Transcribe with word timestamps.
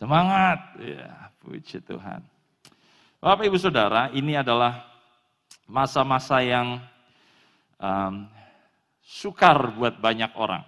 Semangat, 0.00 0.80
ya 0.80 1.28
puji 1.44 1.84
Tuhan. 1.84 2.24
Bapak 3.20 3.44
Ibu 3.44 3.60
Saudara, 3.60 4.08
ini 4.16 4.32
adalah 4.32 4.88
masa-masa 5.68 6.40
yang 6.40 6.80
um, 7.76 8.24
sukar 9.04 9.76
buat 9.76 10.00
banyak 10.00 10.32
orang. 10.40 10.64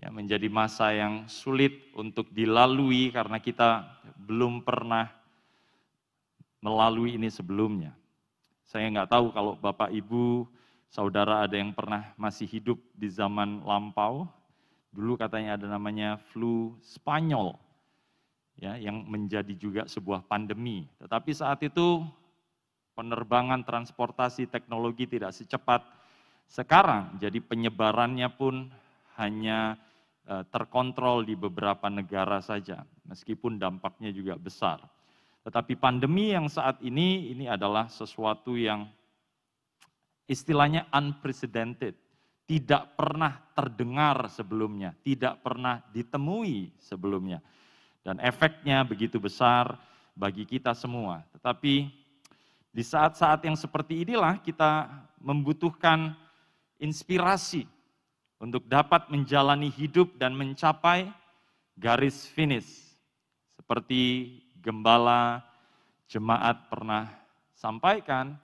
Ya, 0.00 0.08
menjadi 0.08 0.48
masa 0.48 0.96
yang 0.96 1.28
sulit 1.28 1.92
untuk 1.92 2.32
dilalui 2.32 3.12
karena 3.12 3.36
kita 3.36 3.84
belum 4.16 4.64
pernah 4.64 5.12
melalui 6.64 7.20
ini 7.20 7.28
sebelumnya. 7.28 7.92
Saya 8.64 8.88
nggak 8.88 9.12
tahu 9.12 9.28
kalau 9.28 9.60
Bapak 9.60 9.92
Ibu, 9.92 10.48
saudara 10.88 11.44
ada 11.44 11.52
yang 11.52 11.76
pernah 11.76 12.16
masih 12.16 12.48
hidup 12.48 12.80
di 12.96 13.12
zaman 13.12 13.60
lampau. 13.60 14.24
Dulu 14.88 15.20
katanya 15.20 15.60
ada 15.60 15.68
namanya 15.68 16.16
flu 16.32 16.72
Spanyol, 16.80 17.67
ya, 18.58 18.76
yang 18.76 19.06
menjadi 19.06 19.54
juga 19.54 19.82
sebuah 19.86 20.26
pandemi. 20.26 20.84
Tetapi 21.00 21.30
saat 21.32 21.62
itu 21.62 22.04
penerbangan, 22.92 23.62
transportasi, 23.62 24.50
teknologi 24.50 25.06
tidak 25.06 25.32
secepat 25.32 25.86
sekarang. 26.50 27.16
Jadi 27.22 27.38
penyebarannya 27.40 28.28
pun 28.34 28.68
hanya 29.16 29.78
Eh, 30.28 30.44
terkontrol 30.52 31.24
di 31.24 31.32
beberapa 31.32 31.88
negara 31.88 32.44
saja, 32.44 32.84
meskipun 33.08 33.56
dampaknya 33.56 34.12
juga 34.12 34.36
besar. 34.36 34.76
Tetapi 35.40 35.72
pandemi 35.80 36.36
yang 36.36 36.52
saat 36.52 36.84
ini, 36.84 37.32
ini 37.32 37.48
adalah 37.48 37.88
sesuatu 37.88 38.52
yang 38.52 38.84
istilahnya 40.28 40.84
unprecedented, 40.92 41.96
tidak 42.44 42.92
pernah 42.92 43.40
terdengar 43.56 44.28
sebelumnya, 44.28 44.92
tidak 45.00 45.40
pernah 45.40 45.80
ditemui 45.96 46.76
sebelumnya. 46.76 47.40
Dan 48.02 48.22
efeknya 48.22 48.86
begitu 48.86 49.20
besar 49.20 49.76
bagi 50.16 50.42
kita 50.42 50.72
semua. 50.72 51.22
Tetapi 51.34 51.90
di 52.72 52.82
saat-saat 52.84 53.42
yang 53.44 53.58
seperti 53.58 54.06
inilah 54.06 54.38
kita 54.42 54.86
membutuhkan 55.18 56.14
inspirasi 56.78 57.66
untuk 58.38 58.66
dapat 58.70 59.10
menjalani 59.10 59.66
hidup 59.66 60.14
dan 60.14 60.34
mencapai 60.34 61.10
garis 61.74 62.26
finish. 62.30 62.94
Seperti 63.58 64.34
gembala 64.62 65.42
jemaat 66.06 66.70
pernah 66.70 67.10
sampaikan, 67.54 68.38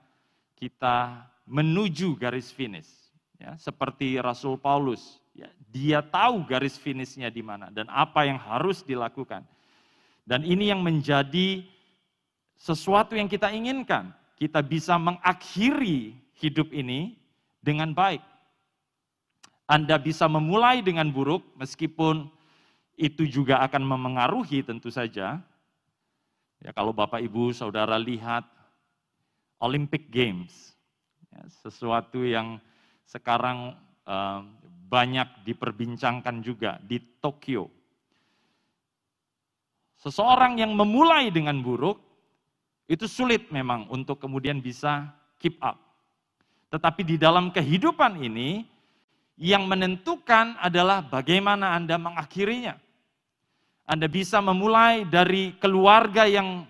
kita 0.59 1.27
menuju 1.47 2.19
garis 2.19 2.51
finish. 2.51 2.87
Ya, 3.35 3.55
seperti 3.59 4.19
Rasul 4.19 4.55
Paulus, 4.55 5.19
ya, 5.35 5.51
dia 5.69 5.99
tahu 5.99 6.47
garis 6.47 6.79
finishnya 6.79 7.27
di 7.27 7.43
mana 7.43 7.67
dan 7.69 7.91
apa 7.91 8.23
yang 8.23 8.39
harus 8.39 8.81
dilakukan. 8.81 9.43
Dan 10.25 10.41
ini 10.41 10.73
yang 10.73 10.81
menjadi 10.81 11.61
sesuatu 12.57 13.13
yang 13.13 13.29
kita 13.29 13.53
inginkan. 13.53 14.09
Kita 14.35 14.59
bisa 14.59 14.99
mengakhiri 14.99 16.11
hidup 16.35 16.73
ini 16.75 17.15
dengan 17.63 17.93
baik 17.95 18.19
anda 19.65 19.97
bisa 19.97 20.29
memulai 20.29 20.85
dengan 20.85 21.09
buruk, 21.09 21.41
meskipun 21.57 22.29
itu 22.95 23.25
juga 23.25 23.65
akan 23.65 23.81
memengaruhi 23.81 24.61
tentu 24.61 24.93
saja. 24.93 25.41
Ya, 26.61 26.71
kalau 26.71 26.93
Bapak 26.93 27.17
Ibu 27.25 27.49
Saudara 27.49 27.97
lihat 27.97 28.45
Olympic 29.57 30.13
Games, 30.13 30.77
ya, 31.33 31.41
sesuatu 31.65 32.21
yang 32.21 32.61
sekarang 33.09 33.73
uh, 34.05 34.45
banyak 34.85 35.45
diperbincangkan 35.45 36.45
juga 36.45 36.77
di 36.85 37.01
Tokyo. 37.19 37.67
Seseorang 39.97 40.61
yang 40.61 40.77
memulai 40.77 41.33
dengan 41.33 41.57
buruk, 41.59 41.97
itu 42.85 43.09
sulit 43.09 43.49
memang 43.49 43.89
untuk 43.89 44.21
kemudian 44.21 44.61
bisa 44.61 45.09
keep 45.41 45.57
up. 45.57 45.81
Tetapi 46.69 47.01
di 47.01 47.15
dalam 47.17 47.49
kehidupan 47.49 48.21
ini, 48.21 48.61
yang 49.35 49.67
menentukan 49.67 50.55
adalah 50.63 51.03
bagaimana 51.03 51.75
Anda 51.75 51.99
mengakhirinya. 51.99 52.79
Anda 53.85 54.07
bisa 54.09 54.39
memulai 54.39 55.05
dari 55.05 55.53
keluarga 55.59 56.25
yang 56.25 56.65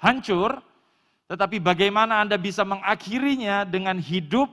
hancur, 0.00 0.58
tetapi 1.28 1.60
bagaimana 1.60 2.24
Anda 2.24 2.40
bisa 2.40 2.64
mengakhirinya 2.66 3.68
dengan 3.68 4.00
hidup, 4.00 4.50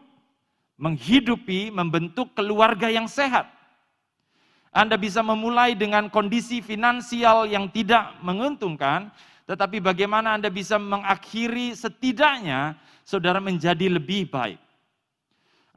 menghidupi, 0.82 1.70
membentuk 1.70 2.34
keluarga 2.34 2.90
yang 2.90 3.06
sehat. 3.06 3.46
Anda 4.74 4.98
bisa 4.98 5.22
memulai 5.22 5.78
dengan 5.78 6.10
kondisi 6.10 6.64
finansial 6.64 7.46
yang 7.46 7.70
tidak 7.70 8.18
menguntungkan, 8.26 9.14
tetapi 9.46 9.78
bagaimana 9.78 10.34
Anda 10.34 10.50
bisa 10.50 10.82
mengakhiri 10.82 11.78
setidaknya 11.78 12.74
saudara 13.06 13.38
menjadi 13.38 13.94
lebih 13.94 14.34
baik. 14.34 14.58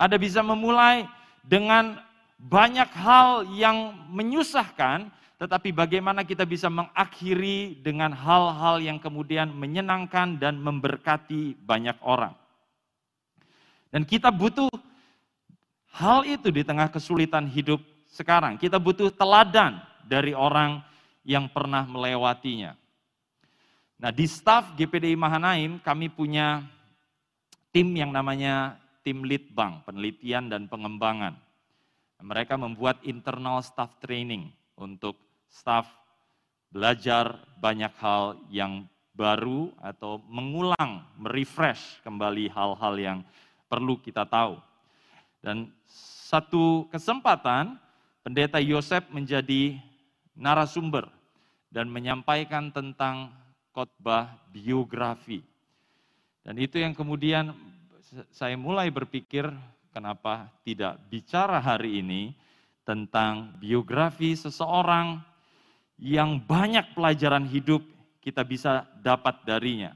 Anda 0.01 0.17
bisa 0.17 0.41
memulai 0.41 1.05
dengan 1.45 2.01
banyak 2.41 2.91
hal 2.97 3.45
yang 3.53 4.09
menyusahkan, 4.09 5.13
tetapi 5.37 5.75
bagaimana 5.75 6.25
kita 6.25 6.47
bisa 6.49 6.71
mengakhiri 6.73 7.83
dengan 7.83 8.15
hal-hal 8.15 8.81
yang 8.81 8.97
kemudian 9.03 9.53
menyenangkan 9.53 10.39
dan 10.39 10.57
memberkati 10.63 11.59
banyak 11.61 11.99
orang. 12.01 12.33
Dan 13.91 14.07
kita 14.07 14.31
butuh 14.31 14.71
hal 15.95 16.27
itu 16.27 16.51
di 16.51 16.67
tengah 16.67 16.91
kesulitan 16.91 17.47
hidup 17.47 17.79
sekarang. 18.11 18.59
Kita 18.59 18.83
butuh 18.83 19.15
teladan 19.15 19.79
dari 20.03 20.35
orang 20.35 20.83
yang 21.23 21.47
pernah 21.49 21.87
melewatinya. 21.87 22.75
Nah, 23.97 24.11
di 24.11 24.27
staff 24.27 24.75
GPDI 24.75 25.15
Mahanaim 25.15 25.79
kami 25.81 26.11
punya 26.11 26.67
tim 27.71 27.95
yang 27.95 28.11
namanya 28.11 28.77
tim 29.07 29.23
Litbang, 29.23 29.87
penelitian 29.87 30.51
dan 30.51 30.67
pengembangan. 30.67 31.39
Mereka 32.25 32.57
membuat 32.57 33.01
internal 33.05 33.61
staff 33.61 34.01
training 34.01 34.49
untuk 34.81 35.19
staff 35.49 35.87
belajar 36.73 37.39
banyak 37.61 37.93
hal 38.01 38.41
yang 38.51 38.89
baru 39.15 39.71
atau 39.79 40.19
mengulang, 40.27 41.07
merefresh 41.21 42.03
kembali 42.03 42.51
hal-hal 42.51 42.95
yang 42.99 43.19
perlu 43.71 44.01
kita 44.03 44.27
tahu. 44.27 44.59
Dan 45.45 45.71
satu 46.35 46.91
kesempatan, 46.91 47.79
pendeta 48.27 48.59
Yosef 48.59 49.07
menjadi 49.15 49.79
narasumber 50.35 51.07
dan 51.71 51.87
menyampaikan 51.87 52.75
tentang 52.75 53.31
khotbah 53.71 54.35
biografi. 54.51 55.47
Dan 56.43 56.59
itu 56.59 56.83
yang 56.83 56.91
kemudian 56.91 57.55
saya 58.35 58.59
mulai 58.59 58.91
berpikir 58.91 59.47
kenapa 59.95 60.51
tidak 60.67 60.99
bicara 61.07 61.63
hari 61.63 62.03
ini 62.03 62.35
tentang 62.83 63.55
biografi 63.63 64.35
seseorang 64.35 65.23
yang 66.03 66.43
banyak 66.43 66.99
pelajaran 66.99 67.47
hidup 67.47 67.87
kita 68.19 68.43
bisa 68.43 68.83
dapat 69.07 69.39
darinya. 69.47 69.95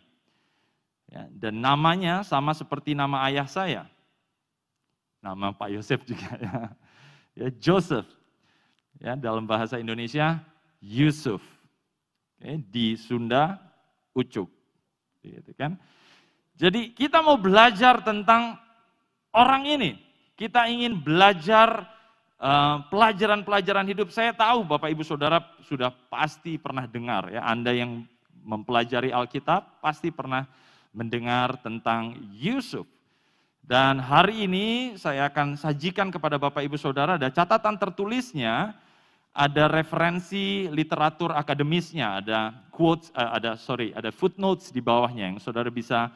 Ya, 1.10 1.26
dan 1.34 1.58
namanya 1.58 2.22
sama 2.22 2.54
seperti 2.54 2.94
nama 2.94 3.26
ayah 3.26 3.50
saya. 3.50 3.90
Nama 5.18 5.50
Pak 5.50 5.68
Yosef 5.74 6.00
juga 6.06 6.30
ya. 6.44 6.54
ya 7.34 7.48
Joseph. 7.58 8.06
Ya, 8.98 9.14
dalam 9.14 9.46
bahasa 9.46 9.78
Indonesia 9.78 10.42
Yusuf. 10.82 11.42
Di 12.70 12.94
Sunda 12.94 13.58
Ucuk. 14.14 14.50
Gitu 15.22 15.52
kan. 15.58 15.74
Jadi 16.58 16.90
kita 16.94 17.22
mau 17.22 17.38
belajar 17.38 18.02
tentang 18.02 18.58
orang 19.34 19.66
ini. 19.66 19.90
Kita 20.38 20.66
ingin 20.70 20.98
belajar 20.98 21.86
eh, 22.38 22.76
pelajaran-pelajaran 22.90 23.86
uh, 23.86 23.90
hidup. 23.90 24.08
Saya 24.14 24.34
tahu 24.34 24.66
Bapak 24.66 24.90
Ibu 24.90 25.02
Saudara 25.02 25.42
sudah 25.66 25.90
pasti 26.10 26.58
pernah 26.58 26.86
dengar 26.86 27.30
ya. 27.30 27.42
Anda 27.46 27.74
yang 27.74 28.06
mempelajari 28.42 29.10
Alkitab 29.10 29.82
pasti 29.82 30.14
pernah 30.14 30.46
mendengar 30.94 31.58
tentang 31.62 32.16
Yusuf. 32.34 32.86
Dan 33.68 34.00
hari 34.00 34.48
ini 34.48 34.96
saya 34.96 35.28
akan 35.28 35.60
sajikan 35.60 36.08
kepada 36.08 36.40
Bapak 36.40 36.64
Ibu 36.64 36.80
Saudara 36.80 37.20
ada 37.20 37.28
catatan 37.28 37.76
tertulisnya, 37.76 38.72
ada 39.36 39.68
referensi 39.68 40.64
literatur 40.72 41.36
akademisnya, 41.36 42.24
ada 42.24 42.64
quotes, 42.72 43.12
uh, 43.12 43.36
ada 43.36 43.60
sorry, 43.60 43.92
ada 43.92 44.08
footnotes 44.08 44.72
di 44.72 44.80
bawahnya 44.80 45.28
yang 45.28 45.36
saudara 45.36 45.68
bisa 45.68 46.08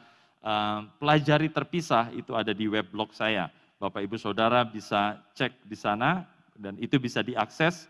Eh, 0.43 0.79
pelajari 0.99 1.47
terpisah 1.47 2.11
itu 2.11 2.35
ada 2.35 2.51
di 2.51 2.67
web 2.67 2.91
blog 2.91 3.15
saya. 3.15 3.47
Bapak 3.79 4.03
Ibu 4.03 4.19
Saudara 4.19 4.67
bisa 4.67 5.15
cek 5.31 5.63
di 5.63 5.71
sana 5.79 6.27
dan 6.51 6.75
itu 6.83 6.99
bisa 6.99 7.23
diakses 7.23 7.87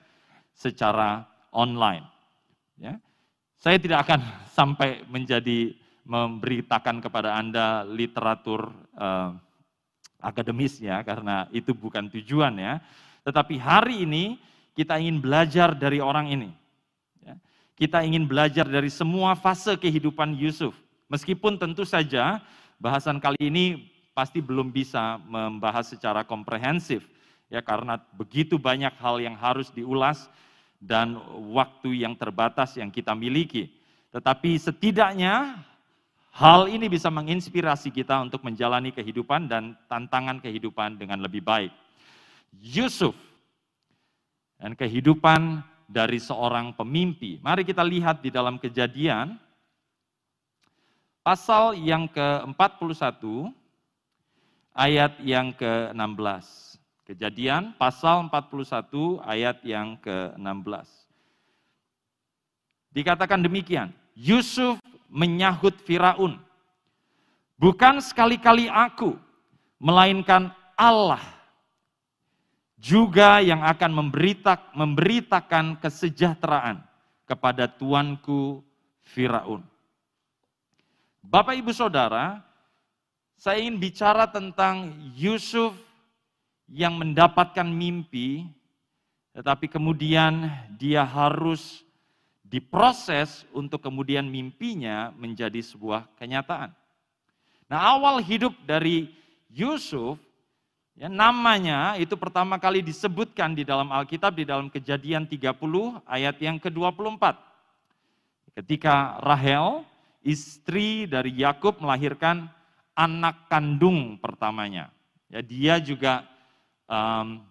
secara 0.54 1.26
online. 1.50 2.06
Ya. 2.78 3.02
Saya 3.58 3.82
tidak 3.82 4.06
akan 4.06 4.22
sampai 4.58 5.02
menjadi 5.10 5.74
memberitakan 6.06 7.02
kepada 7.02 7.34
Anda 7.34 7.90
literatur 7.90 8.70
uh, 9.02 9.34
akademisnya 10.24 11.04
karena 11.04 11.52
itu 11.52 11.76
bukan 11.76 12.08
tujuan 12.08 12.56
ya. 12.56 12.80
Tetapi 13.28 13.60
hari 13.60 14.08
ini 14.08 14.40
kita 14.74 14.96
ingin 14.98 15.20
belajar 15.20 15.76
dari 15.76 16.00
orang 16.00 16.32
ini. 16.32 16.50
Ya. 17.20 17.36
Kita 17.76 18.02
ingin 18.02 18.24
belajar 18.24 18.64
dari 18.64 18.88
semua 18.88 19.36
fase 19.36 19.76
kehidupan 19.76 20.40
Yusuf. 20.40 20.74
Meskipun 21.12 21.60
tentu 21.60 21.84
saja 21.84 22.40
bahasan 22.80 23.20
kali 23.20 23.52
ini 23.52 23.92
pasti 24.16 24.40
belum 24.40 24.72
bisa 24.72 25.20
membahas 25.28 25.90
secara 25.90 26.24
komprehensif 26.24 27.04
ya 27.54 27.62
karena 27.62 28.02
begitu 28.18 28.58
banyak 28.58 28.94
hal 28.98 29.22
yang 29.22 29.38
harus 29.38 29.70
diulas 29.70 30.26
dan 30.82 31.16
waktu 31.54 32.02
yang 32.02 32.18
terbatas 32.18 32.74
yang 32.76 32.90
kita 32.90 33.14
miliki. 33.14 33.70
Tetapi 34.10 34.58
setidaknya 34.58 35.62
hal 36.34 36.66
ini 36.66 36.90
bisa 36.90 37.14
menginspirasi 37.14 37.94
kita 37.94 38.18
untuk 38.26 38.42
menjalani 38.42 38.90
kehidupan 38.90 39.46
dan 39.46 39.78
tantangan 39.86 40.42
kehidupan 40.42 40.98
dengan 40.98 41.22
lebih 41.22 41.46
baik. 41.46 41.70
Yusuf 42.58 43.14
dan 44.58 44.74
kehidupan 44.74 45.62
dari 45.86 46.18
seorang 46.18 46.74
pemimpi. 46.74 47.38
Mari 47.42 47.62
kita 47.62 47.86
lihat 47.86 48.26
di 48.26 48.34
dalam 48.34 48.58
kejadian 48.58 49.38
pasal 51.22 51.78
yang 51.78 52.10
ke-41 52.10 53.54
ayat 54.74 55.14
yang 55.22 55.54
ke-16. 55.54 56.46
Kejadian 57.04 57.76
pasal 57.78 58.26
41 58.32 59.22
ayat 59.22 59.58
yang 59.62 60.00
ke-16. 60.02 60.88
Dikatakan 62.94 63.42
demikian, 63.42 63.90
Yusuf 64.14 64.78
menyahut 65.14 65.78
Firaun, 65.86 66.42
"Bukan 67.62 68.02
sekali-kali 68.02 68.66
aku, 68.66 69.14
melainkan 69.78 70.50
Allah 70.74 71.22
juga 72.82 73.38
yang 73.46 73.62
akan 73.62 73.94
memberita, 73.94 74.58
memberitakan 74.74 75.78
kesejahteraan 75.78 76.82
kepada 77.30 77.70
tuanku 77.70 78.66
Firaun." 79.06 79.62
Bapak 81.22 81.62
Ibu 81.62 81.70
Saudara, 81.72 82.42
saya 83.38 83.62
ingin 83.62 83.78
bicara 83.78 84.26
tentang 84.26 84.98
Yusuf 85.14 85.78
yang 86.66 86.98
mendapatkan 86.98 87.70
mimpi, 87.70 88.50
tetapi 89.38 89.70
kemudian 89.70 90.50
dia 90.74 91.06
harus 91.06 91.86
diproses 92.54 93.50
untuk 93.50 93.82
kemudian 93.82 94.30
mimpinya 94.30 95.10
menjadi 95.18 95.58
sebuah 95.58 96.06
kenyataan. 96.22 96.70
Nah, 97.66 97.98
awal 97.98 98.22
hidup 98.22 98.54
dari 98.62 99.10
Yusuf, 99.50 100.22
ya, 100.94 101.10
namanya 101.10 101.98
itu 101.98 102.14
pertama 102.14 102.62
kali 102.62 102.86
disebutkan 102.86 103.58
di 103.58 103.66
dalam 103.66 103.90
Alkitab 103.90 104.38
di 104.38 104.46
dalam 104.46 104.70
Kejadian 104.70 105.26
30 105.26 105.50
ayat 106.06 106.38
yang 106.38 106.62
ke-24. 106.62 107.34
Ketika 108.54 109.18
Rahel, 109.26 109.82
istri 110.22 111.10
dari 111.10 111.34
Yakub 111.34 111.82
melahirkan 111.82 112.46
anak 112.94 113.50
kandung 113.50 114.22
pertamanya. 114.22 114.94
Ya, 115.34 115.42
dia 115.42 115.82
juga 115.82 116.22
um, 116.86 117.42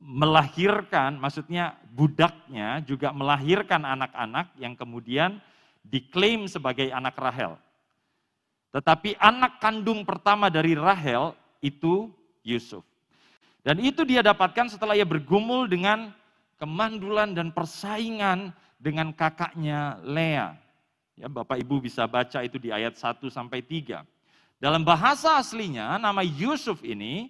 melahirkan, 0.00 1.20
maksudnya 1.20 1.76
budaknya 1.92 2.80
juga 2.88 3.12
melahirkan 3.12 3.84
anak-anak 3.84 4.56
yang 4.56 4.72
kemudian 4.72 5.36
diklaim 5.84 6.48
sebagai 6.48 6.88
anak 6.88 7.14
Rahel. 7.20 7.60
Tetapi 8.72 9.20
anak 9.20 9.60
kandung 9.60 10.08
pertama 10.08 10.48
dari 10.48 10.72
Rahel 10.72 11.36
itu 11.60 12.08
Yusuf. 12.40 12.82
Dan 13.60 13.76
itu 13.84 14.08
dia 14.08 14.24
dapatkan 14.24 14.72
setelah 14.72 14.96
ia 14.96 15.04
bergumul 15.04 15.68
dengan 15.68 16.16
kemandulan 16.56 17.36
dan 17.36 17.52
persaingan 17.52 18.56
dengan 18.80 19.12
kakaknya 19.12 20.00
Lea. 20.00 20.56
Ya, 21.20 21.28
Bapak 21.28 21.60
Ibu 21.60 21.84
bisa 21.84 22.08
baca 22.08 22.40
itu 22.40 22.56
di 22.56 22.72
ayat 22.72 22.96
1 22.96 23.28
sampai 23.28 23.60
3. 23.60 24.00
Dalam 24.56 24.80
bahasa 24.80 25.36
aslinya, 25.36 26.00
nama 26.00 26.24
Yusuf 26.24 26.80
ini 26.80 27.28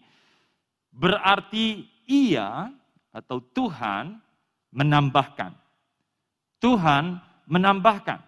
berarti 0.94 1.86
ia 2.10 2.74
atau 3.14 3.38
Tuhan 3.38 4.18
menambahkan. 4.74 5.54
Tuhan 6.58 7.22
menambahkan. 7.46 8.18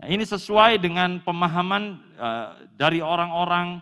Nah, 0.00 0.08
ini 0.10 0.26
sesuai 0.26 0.82
dengan 0.82 1.22
pemahaman 1.22 2.02
uh, 2.18 2.48
dari 2.74 2.98
orang-orang 2.98 3.78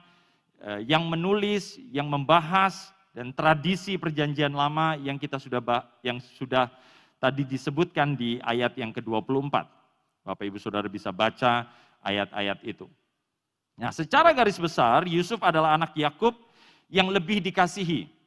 uh, 0.61 0.81
yang 0.85 1.09
menulis, 1.09 1.81
yang 1.89 2.11
membahas 2.11 2.93
dan 3.17 3.33
tradisi 3.33 3.97
perjanjian 3.97 4.53
lama 4.53 4.95
yang 5.01 5.17
kita 5.17 5.41
sudah 5.41 5.63
yang 6.05 6.21
sudah 6.37 6.71
tadi 7.19 7.43
disebutkan 7.43 8.15
di 8.15 8.39
ayat 8.45 8.79
yang 8.79 8.95
ke-24. 8.95 9.55
Bapak 10.23 10.45
Ibu 10.45 10.59
Saudara 10.61 10.87
bisa 10.87 11.11
baca 11.11 11.67
ayat-ayat 12.05 12.63
itu. 12.63 12.87
Nah, 13.79 13.95
secara 13.95 14.35
garis 14.35 14.59
besar 14.59 15.07
Yusuf 15.07 15.39
adalah 15.39 15.79
anak 15.79 15.95
Yakub 15.95 16.35
yang 16.91 17.15
lebih 17.15 17.39
dikasihi. 17.39 18.18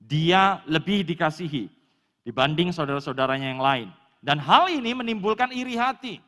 Dia 0.00 0.62
lebih 0.68 1.02
dikasihi 1.02 1.72
dibanding 2.26 2.74
saudara-saudaranya 2.74 3.54
yang 3.54 3.62
lain. 3.62 3.88
Dan 4.18 4.42
hal 4.42 4.66
ini 4.66 4.90
menimbulkan 4.90 5.54
iri 5.54 5.78
hati. 5.78 6.18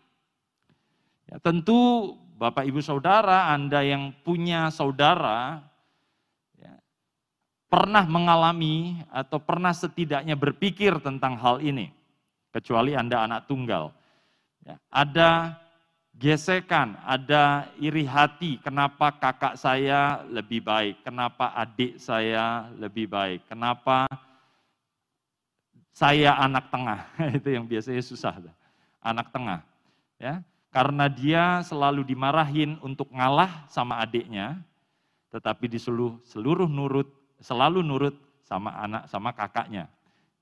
Ya, 1.27 1.43
tentu 1.43 2.15
Bapak 2.39 2.63
Ibu 2.65 2.79
Saudara, 2.79 3.51
Anda 3.51 3.83
yang 3.83 4.15
punya 4.23 4.71
saudara, 4.71 5.59
ya, 6.55 6.79
pernah 7.67 8.07
mengalami 8.07 9.03
atau 9.11 9.43
pernah 9.43 9.75
setidaknya 9.75 10.39
berpikir 10.39 11.03
tentang 11.03 11.35
hal 11.35 11.59
ini. 11.59 11.91
Kecuali 12.55 12.95
Anda 12.95 13.27
anak 13.27 13.51
tunggal. 13.51 13.91
Ya, 14.63 14.79
ada 14.89 15.59
gesekan, 16.19 16.99
ada 17.07 17.71
iri 17.79 18.03
hati, 18.03 18.59
kenapa 18.59 19.15
kakak 19.15 19.55
saya 19.55 20.27
lebih 20.27 20.67
baik, 20.67 21.07
kenapa 21.07 21.55
adik 21.55 22.03
saya 22.03 22.67
lebih 22.75 23.07
baik, 23.07 23.47
kenapa 23.47 24.11
saya 25.95 26.35
anak 26.43 26.75
tengah, 26.75 27.07
itu 27.39 27.55
yang 27.55 27.65
biasanya 27.71 28.03
susah, 28.03 28.35
anak 28.99 29.31
tengah. 29.31 29.63
ya 30.19 30.43
Karena 30.75 31.07
dia 31.07 31.63
selalu 31.63 32.03
dimarahin 32.03 32.77
untuk 32.83 33.09
ngalah 33.15 33.71
sama 33.71 34.03
adiknya, 34.03 34.59
tetapi 35.31 35.71
di 35.71 35.79
seluruh, 35.79 36.19
seluruh 36.27 36.67
nurut, 36.67 37.09
selalu 37.39 37.79
nurut 37.87 38.19
sama 38.43 38.75
anak 38.75 39.07
sama 39.07 39.31
kakaknya. 39.31 39.87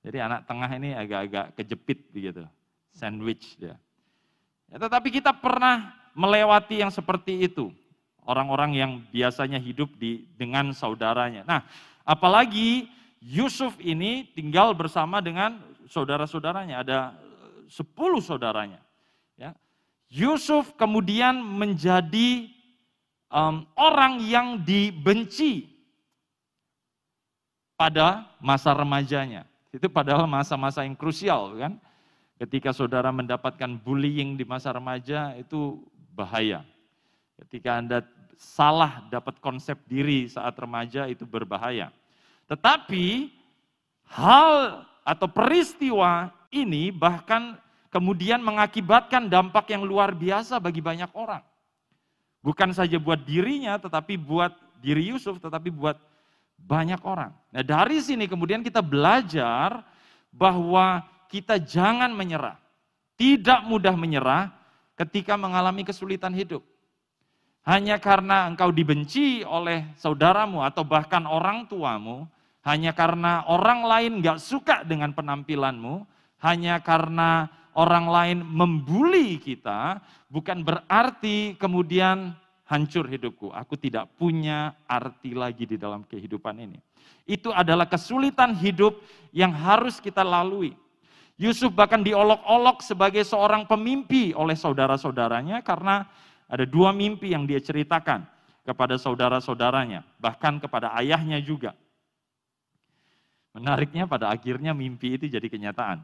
Jadi 0.00 0.24
anak 0.24 0.48
tengah 0.48 0.70
ini 0.72 0.96
agak-agak 0.96 1.52
kejepit 1.52 1.98
begitu, 2.16 2.48
sandwich 2.96 3.60
dia. 3.60 3.74
Ya, 3.74 3.85
tetapi 4.74 5.08
kita 5.14 5.30
pernah 5.30 5.94
melewati 6.16 6.82
yang 6.82 6.90
seperti 6.90 7.46
itu. 7.46 7.70
Orang-orang 8.26 8.74
yang 8.74 8.92
biasanya 9.14 9.62
hidup 9.62 9.94
di 9.94 10.26
dengan 10.34 10.74
saudaranya. 10.74 11.46
Nah, 11.46 11.62
apalagi 12.02 12.90
Yusuf 13.22 13.78
ini 13.78 14.26
tinggal 14.34 14.74
bersama 14.74 15.22
dengan 15.22 15.62
saudara-saudaranya. 15.86 16.82
Ada 16.82 16.98
sepuluh 17.70 18.18
saudaranya. 18.18 18.82
Ya. 19.38 19.54
Yusuf 20.10 20.74
kemudian 20.74 21.38
menjadi 21.38 22.50
um, 23.30 23.62
orang 23.78 24.18
yang 24.22 24.58
dibenci 24.58 25.70
pada 27.78 28.26
masa 28.42 28.74
remajanya. 28.74 29.46
Itu 29.70 29.86
padahal 29.92 30.24
masa-masa 30.26 30.82
yang 30.82 30.96
krusial 30.96 31.54
kan. 31.60 31.78
Ketika 32.36 32.76
saudara 32.76 33.08
mendapatkan 33.08 33.80
bullying 33.80 34.36
di 34.36 34.44
masa 34.44 34.68
remaja 34.76 35.32
itu 35.40 35.80
bahaya. 36.12 36.64
Ketika 37.40 37.80
Anda 37.80 38.04
salah 38.36 39.04
dapat 39.08 39.40
konsep 39.40 39.80
diri 39.88 40.28
saat 40.28 40.52
remaja 40.60 41.08
itu 41.08 41.24
berbahaya. 41.24 41.88
Tetapi 42.44 43.32
hal 44.12 44.84
atau 45.00 45.28
peristiwa 45.32 46.28
ini 46.52 46.92
bahkan 46.92 47.56
kemudian 47.88 48.44
mengakibatkan 48.44 49.32
dampak 49.32 49.72
yang 49.72 49.88
luar 49.88 50.12
biasa 50.12 50.60
bagi 50.60 50.84
banyak 50.84 51.08
orang. 51.16 51.40
Bukan 52.44 52.70
saja 52.76 53.00
buat 53.00 53.24
dirinya, 53.24 53.80
tetapi 53.80 54.20
buat 54.20 54.52
diri 54.84 55.10
Yusuf, 55.10 55.40
tetapi 55.40 55.72
buat 55.72 55.98
banyak 56.60 57.00
orang. 57.02 57.32
Nah 57.52 57.64
dari 57.64 57.98
sini 58.04 58.28
kemudian 58.28 58.60
kita 58.60 58.84
belajar 58.84 59.80
bahwa 60.30 61.04
kita 61.28 61.60
jangan 61.62 62.10
menyerah. 62.14 62.58
Tidak 63.16 63.64
mudah 63.64 63.96
menyerah 63.96 64.52
ketika 64.96 65.36
mengalami 65.36 65.84
kesulitan 65.84 66.32
hidup. 66.32 66.64
Hanya 67.66 67.98
karena 67.98 68.46
engkau 68.46 68.70
dibenci 68.70 69.42
oleh 69.42 69.90
saudaramu 69.98 70.62
atau 70.62 70.86
bahkan 70.86 71.26
orang 71.26 71.66
tuamu, 71.66 72.30
hanya 72.62 72.94
karena 72.94 73.42
orang 73.50 73.82
lain 73.82 74.12
gak 74.22 74.38
suka 74.38 74.86
dengan 74.86 75.10
penampilanmu, 75.10 76.06
hanya 76.46 76.78
karena 76.78 77.50
orang 77.74 78.06
lain 78.06 78.38
membuli 78.46 79.36
kita, 79.42 79.98
bukan 80.30 80.62
berarti 80.62 81.58
kemudian 81.58 82.38
hancur 82.66 83.06
hidupku. 83.06 83.50
Aku 83.50 83.74
tidak 83.78 84.10
punya 84.18 84.74
arti 84.86 85.34
lagi 85.34 85.66
di 85.66 85.76
dalam 85.78 86.02
kehidupan 86.06 86.56
ini. 86.62 86.78
Itu 87.26 87.50
adalah 87.50 87.86
kesulitan 87.86 88.54
hidup 88.54 88.98
yang 89.34 89.50
harus 89.50 89.98
kita 89.98 90.22
lalui. 90.22 90.74
Yusuf 91.36 91.72
bahkan 91.76 92.00
diolok-olok 92.00 92.80
sebagai 92.80 93.20
seorang 93.20 93.68
pemimpi 93.68 94.32
oleh 94.32 94.56
saudara-saudaranya 94.56 95.60
karena 95.60 96.08
ada 96.48 96.64
dua 96.64 96.96
mimpi 96.96 97.36
yang 97.36 97.44
dia 97.44 97.60
ceritakan 97.60 98.24
kepada 98.64 98.96
saudara-saudaranya, 98.98 100.02
bahkan 100.18 100.56
kepada 100.58 100.96
ayahnya 100.98 101.38
juga. 101.44 101.76
Menariknya 103.52 104.08
pada 104.08 104.32
akhirnya 104.32 104.72
mimpi 104.72 105.16
itu 105.16 105.28
jadi 105.28 105.46
kenyataan. 105.46 106.02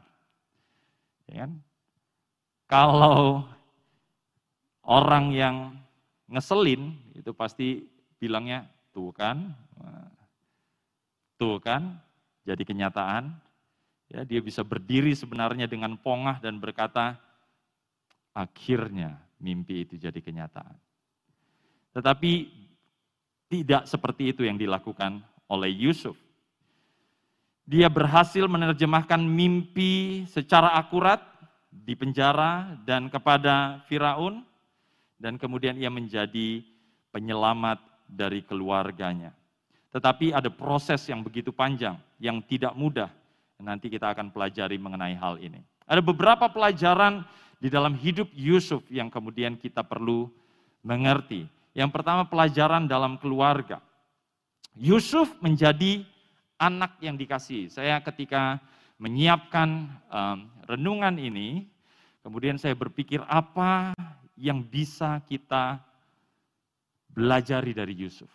Ya 1.27 1.45
kan? 1.45 1.51
Kalau 2.69 3.45
orang 4.85 5.33
yang 5.35 5.55
ngeselin 6.29 6.97
itu 7.13 7.29
pasti 7.35 7.85
bilangnya 8.17 8.65
tuh 8.95 9.11
kan, 9.13 9.53
tuh 11.37 11.59
kan, 11.59 11.99
jadi 12.47 12.63
kenyataan. 12.63 13.42
Ya, 14.13 14.21
dia 14.21 14.45
bisa 14.45 14.61
berdiri 14.61 15.17
sebenarnya 15.17 15.65
dengan 15.65 15.97
pongah 15.97 16.37
dan 16.37 16.61
berkata, 16.61 17.17
akhirnya 18.29 19.17
mimpi 19.41 19.89
itu 19.89 19.97
jadi 19.97 20.21
kenyataan. 20.21 20.77
Tetapi 21.97 22.31
tidak 23.49 23.89
seperti 23.89 24.29
itu 24.29 24.45
yang 24.45 24.57
dilakukan 24.57 25.17
oleh 25.49 25.73
Yusuf. 25.73 26.13
Dia 27.65 27.89
berhasil 27.89 28.45
menerjemahkan 28.45 29.17
mimpi 29.17 30.25
secara 30.29 30.77
akurat 30.77 31.21
di 31.73 31.97
penjara 31.97 32.77
dan 32.85 33.09
kepada 33.09 33.81
Firaun 33.89 34.45
dan 35.17 35.41
kemudian 35.41 35.73
ia 35.79 35.89
menjadi 35.89 36.61
penyelamat 37.09 37.81
dari 38.05 38.45
keluarganya. 38.45 39.33
Tetapi 39.89 40.33
ada 40.33 40.49
proses 40.53 41.05
yang 41.09 41.21
begitu 41.21 41.49
panjang, 41.53 41.97
yang 42.21 42.41
tidak 42.45 42.73
mudah. 42.77 43.09
Nanti 43.63 43.87
kita 43.87 44.11
akan 44.11 44.29
pelajari 44.35 44.75
mengenai 44.75 45.15
hal 45.15 45.39
ini. 45.39 45.63
Ada 45.87 46.03
beberapa 46.03 46.51
pelajaran 46.51 47.23
di 47.63 47.71
dalam 47.71 47.95
hidup 47.95 48.27
Yusuf 48.35 48.83
yang 48.91 49.07
kemudian 49.07 49.55
kita 49.55 49.87
perlu 49.87 50.27
mengerti. 50.83 51.47
Yang 51.71 51.89
pertama 51.95 52.27
pelajaran 52.27 52.85
dalam 52.85 53.15
keluarga. 53.15 53.79
Yusuf 54.75 55.31
menjadi 55.39 56.03
anak 56.59 56.99
yang 56.99 57.15
dikasih. 57.15 57.71
Saya 57.71 58.03
ketika 58.03 58.59
menyiapkan 58.99 59.87
um, 60.11 60.37
renungan 60.67 61.15
ini, 61.17 61.65
kemudian 62.21 62.59
saya 62.59 62.75
berpikir 62.75 63.23
apa 63.25 63.95
yang 64.35 64.59
bisa 64.59 65.23
kita 65.23 65.79
belajari 67.13 67.71
dari 67.71 67.93
Yusuf. 67.95 68.29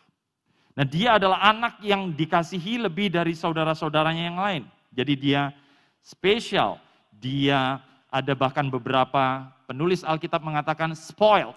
Nah 0.78 0.87
dia 0.87 1.18
adalah 1.18 1.42
anak 1.42 1.82
yang 1.82 2.14
dikasihi 2.14 2.78
lebih 2.87 3.11
dari 3.11 3.35
saudara-saudaranya 3.35 4.25
yang 4.30 4.38
lain. 4.38 4.64
Jadi 4.92 5.16
dia 5.16 5.52
spesial, 6.00 6.80
dia 7.12 7.80
ada 8.09 8.33
bahkan 8.33 8.73
beberapa 8.73 9.52
penulis 9.68 10.00
Alkitab 10.04 10.40
mengatakan 10.40 10.97
spoiled. 10.97 11.52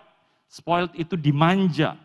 Spoiled 0.51 0.91
itu 0.99 1.15
dimanja. 1.15 1.95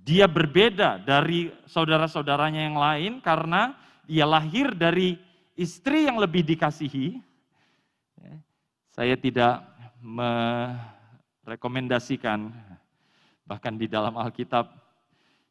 Dia 0.00 0.24
berbeda 0.24 0.96
dari 1.04 1.52
saudara-saudaranya 1.68 2.64
yang 2.64 2.80
lain 2.80 3.20
karena 3.20 3.76
dia 4.08 4.24
lahir 4.24 4.72
dari 4.72 5.20
istri 5.52 6.08
yang 6.08 6.16
lebih 6.16 6.40
dikasihi. 6.40 7.20
Saya 8.94 9.18
tidak 9.20 9.66
merekomendasikan 10.00 12.48
bahkan 13.44 13.76
di 13.76 13.84
dalam 13.84 14.16
Alkitab 14.16 14.72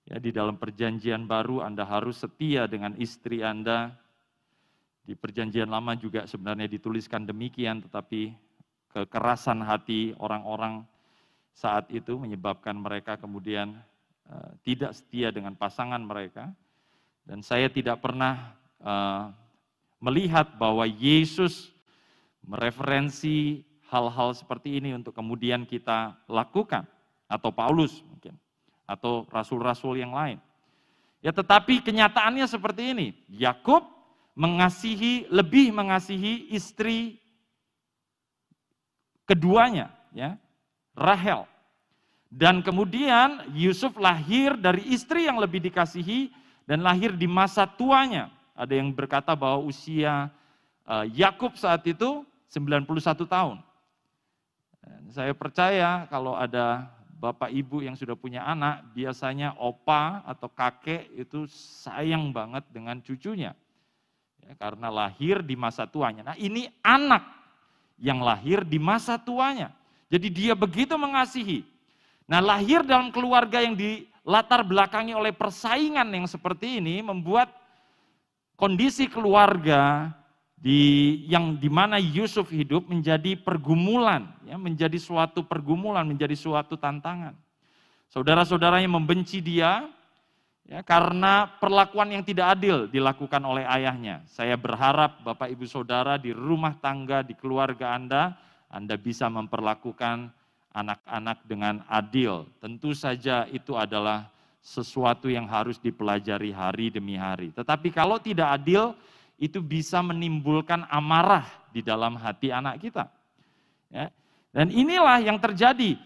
ya 0.10 0.18
di 0.18 0.34
dalam 0.34 0.58
perjanjian 0.58 1.30
baru 1.30 1.62
Anda 1.62 1.86
harus 1.86 2.18
setia 2.24 2.66
dengan 2.66 2.98
istri 2.98 3.44
Anda. 3.44 3.94
Di 5.04 5.20
perjanjian 5.20 5.68
lama 5.68 6.00
juga 6.00 6.24
sebenarnya 6.24 6.72
dituliskan 6.72 7.28
demikian 7.28 7.84
tetapi 7.84 8.32
kekerasan 8.96 9.60
hati 9.60 10.16
orang-orang 10.16 10.88
saat 11.52 11.92
itu 11.92 12.16
menyebabkan 12.16 12.74
mereka 12.74 13.20
kemudian 13.20 13.78
uh, 14.32 14.52
tidak 14.64 14.96
setia 14.96 15.30
dengan 15.30 15.54
pasangan 15.60 16.00
mereka 16.00 16.50
dan 17.28 17.44
saya 17.44 17.68
tidak 17.68 18.00
pernah 18.00 18.56
uh, 18.80 19.30
melihat 20.00 20.56
bahwa 20.56 20.84
Yesus 20.84 21.72
mereferensi 22.44 23.64
hal-hal 23.88 24.36
seperti 24.36 24.82
ini 24.82 24.98
untuk 24.98 25.16
kemudian 25.16 25.64
kita 25.64 26.18
lakukan 26.26 26.84
atau 27.30 27.54
Paulus 27.54 28.04
mungkin 28.04 28.36
atau 28.84 29.24
rasul-rasul 29.32 30.02
yang 30.02 30.12
lain. 30.12 30.42
Ya 31.24 31.32
tetapi 31.32 31.80
kenyataannya 31.80 32.44
seperti 32.50 32.92
ini. 32.92 33.08
Yakub 33.32 33.93
mengasihi 34.34 35.30
lebih 35.30 35.70
mengasihi 35.70 36.54
istri 36.54 37.22
keduanya 39.30 39.94
ya, 40.14 40.38
Rahel. 40.94 41.46
Dan 42.34 42.66
kemudian 42.66 43.46
Yusuf 43.54 43.94
lahir 44.02 44.58
dari 44.58 44.90
istri 44.90 45.30
yang 45.30 45.38
lebih 45.38 45.62
dikasihi 45.62 46.34
dan 46.66 46.82
lahir 46.82 47.14
di 47.14 47.30
masa 47.30 47.70
tuanya. 47.70 48.34
Ada 48.58 48.74
yang 48.74 48.90
berkata 48.90 49.38
bahwa 49.38 49.62
usia 49.70 50.34
uh, 50.90 51.06
Yakub 51.14 51.54
saat 51.54 51.86
itu 51.86 52.26
91 52.50 52.90
tahun. 53.30 53.58
Saya 55.14 55.34
percaya 55.38 56.10
kalau 56.10 56.34
ada 56.34 56.90
bapak 57.22 57.54
ibu 57.54 57.86
yang 57.86 57.96
sudah 57.96 58.18
punya 58.18 58.44
anak, 58.44 58.84
biasanya 58.98 59.56
opa 59.62 60.26
atau 60.26 60.50
kakek 60.50 61.08
itu 61.16 61.46
sayang 61.48 62.34
banget 62.34 62.66
dengan 62.74 63.00
cucunya. 63.00 63.54
Ya, 64.44 64.54
karena 64.60 64.92
lahir 64.92 65.40
di 65.40 65.56
masa 65.56 65.88
tuanya. 65.88 66.34
Nah 66.34 66.38
ini 66.38 66.68
anak 66.84 67.24
yang 68.00 68.20
lahir 68.20 68.68
di 68.68 68.78
masa 68.82 69.16
tuanya. 69.16 69.72
Jadi 70.12 70.28
dia 70.30 70.54
begitu 70.54 70.94
mengasihi. 71.00 71.64
Nah 72.28 72.44
lahir 72.44 72.84
dalam 72.84 73.10
keluarga 73.10 73.64
yang 73.64 73.76
dilatar 73.76 74.64
belakangi 74.64 75.16
oleh 75.16 75.32
persaingan 75.32 76.08
yang 76.12 76.28
seperti 76.28 76.84
ini 76.84 77.00
membuat 77.02 77.52
kondisi 78.60 79.10
keluarga 79.10 80.12
di 80.64 81.20
yang 81.28 81.60
di 81.60 81.68
mana 81.68 82.00
Yusuf 82.00 82.48
hidup 82.48 82.88
menjadi 82.88 83.36
pergumulan, 83.36 84.32
ya, 84.48 84.56
menjadi 84.56 84.96
suatu 84.96 85.44
pergumulan, 85.44 86.08
menjadi 86.08 86.40
suatu 86.40 86.80
tantangan. 86.80 87.36
Saudara-saudaranya 88.08 88.88
membenci 88.88 89.44
dia 89.44 89.84
ya, 90.68 90.80
karena 90.84 91.48
perlakuan 91.60 92.12
yang 92.12 92.24
tidak 92.24 92.60
adil 92.60 92.88
dilakukan 92.88 93.42
oleh 93.44 93.64
ayahnya. 93.68 94.24
Saya 94.30 94.56
berharap 94.56 95.24
Bapak 95.24 95.52
Ibu 95.52 95.66
Saudara 95.68 96.16
di 96.20 96.32
rumah 96.36 96.76
tangga, 96.80 97.24
di 97.24 97.36
keluarga 97.36 97.96
Anda, 97.96 98.36
Anda 98.72 98.96
bisa 98.98 99.30
memperlakukan 99.30 100.32
anak-anak 100.74 101.46
dengan 101.46 101.86
adil. 101.86 102.50
Tentu 102.58 102.98
saja 102.98 103.46
itu 103.54 103.78
adalah 103.78 104.34
sesuatu 104.64 105.28
yang 105.28 105.46
harus 105.46 105.78
dipelajari 105.78 106.50
hari 106.50 106.90
demi 106.90 107.20
hari. 107.20 107.52
Tetapi 107.54 107.94
kalau 107.94 108.18
tidak 108.18 108.58
adil, 108.58 108.96
itu 109.38 109.60
bisa 109.60 110.00
menimbulkan 110.00 110.88
amarah 110.88 111.46
di 111.76 111.84
dalam 111.84 112.16
hati 112.16 112.50
anak 112.50 112.80
kita. 112.80 113.12
Ya. 113.92 114.08
Dan 114.54 114.70
inilah 114.70 115.20
yang 115.20 115.38
terjadi. 115.42 115.98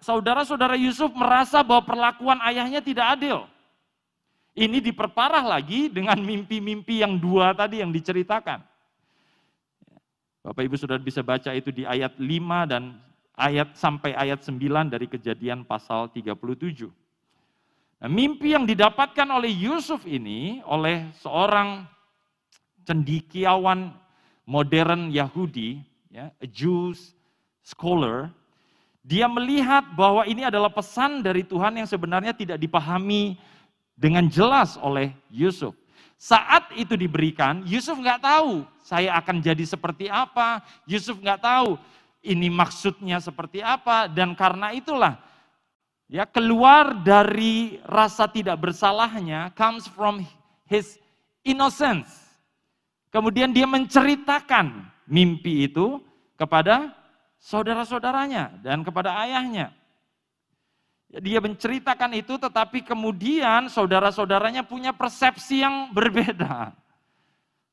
Saudara-saudara 0.00 0.76
Yusuf 0.76 1.12
merasa 1.16 1.64
bahwa 1.64 1.84
perlakuan 1.84 2.40
ayahnya 2.44 2.84
tidak 2.84 3.16
adil. 3.16 3.48
Ini 4.54 4.82
diperparah 4.82 5.46
lagi 5.46 5.86
dengan 5.86 6.18
mimpi-mimpi 6.18 7.06
yang 7.06 7.16
dua 7.22 7.54
tadi 7.54 7.78
yang 7.78 7.94
diceritakan. 7.94 8.66
Bapak 10.40 10.62
Ibu 10.64 10.74
sudah 10.74 10.96
bisa 10.96 11.20
baca 11.20 11.52
itu 11.52 11.68
di 11.70 11.84
ayat 11.84 12.16
5 12.16 12.72
dan 12.72 12.96
ayat 13.36 13.76
sampai 13.76 14.16
ayat 14.16 14.40
9 14.40 14.88
dari 14.88 15.06
kejadian 15.06 15.62
pasal 15.68 16.08
37. 16.10 16.88
Nah, 18.00 18.08
mimpi 18.08 18.56
yang 18.56 18.64
didapatkan 18.64 19.28
oleh 19.28 19.52
Yusuf 19.52 20.08
ini 20.08 20.64
oleh 20.64 21.12
seorang 21.20 21.84
cendikiawan 22.88 23.92
modern 24.48 25.12
Yahudi, 25.12 25.84
ya, 26.08 26.32
a 26.32 26.46
Jews 26.48 27.12
scholar, 27.60 28.32
dia 29.04 29.28
melihat 29.28 29.84
bahwa 29.92 30.24
ini 30.24 30.48
adalah 30.48 30.72
pesan 30.72 31.20
dari 31.20 31.44
Tuhan 31.44 31.76
yang 31.76 31.88
sebenarnya 31.88 32.32
tidak 32.32 32.56
dipahami 32.56 33.36
dengan 34.00 34.24
jelas 34.32 34.80
oleh 34.80 35.12
Yusuf. 35.28 35.76
Saat 36.16 36.72
itu 36.72 36.96
diberikan, 36.96 37.60
Yusuf 37.68 38.00
nggak 38.00 38.24
tahu 38.24 38.64
saya 38.80 39.20
akan 39.20 39.44
jadi 39.44 39.64
seperti 39.68 40.08
apa. 40.08 40.64
Yusuf 40.88 41.20
nggak 41.20 41.40
tahu 41.44 41.76
ini 42.24 42.48
maksudnya 42.48 43.20
seperti 43.20 43.60
apa. 43.60 44.08
Dan 44.08 44.32
karena 44.32 44.72
itulah 44.72 45.20
ya 46.08 46.24
keluar 46.24 46.96
dari 47.04 47.80
rasa 47.84 48.28
tidak 48.28 48.56
bersalahnya 48.60 49.52
comes 49.56 49.84
from 49.92 50.24
his 50.68 50.96
innocence. 51.44 52.08
Kemudian 53.08 53.52
dia 53.52 53.64
menceritakan 53.64 54.92
mimpi 55.08 55.68
itu 55.68 56.00
kepada 56.36 56.92
saudara-saudaranya 57.40 58.60
dan 58.60 58.84
kepada 58.84 59.16
ayahnya. 59.24 59.72
Dia 61.10 61.42
menceritakan 61.42 62.14
itu 62.14 62.38
tetapi 62.38 62.86
kemudian 62.86 63.66
saudara-saudaranya 63.66 64.62
punya 64.62 64.94
persepsi 64.94 65.66
yang 65.66 65.90
berbeda. 65.90 66.70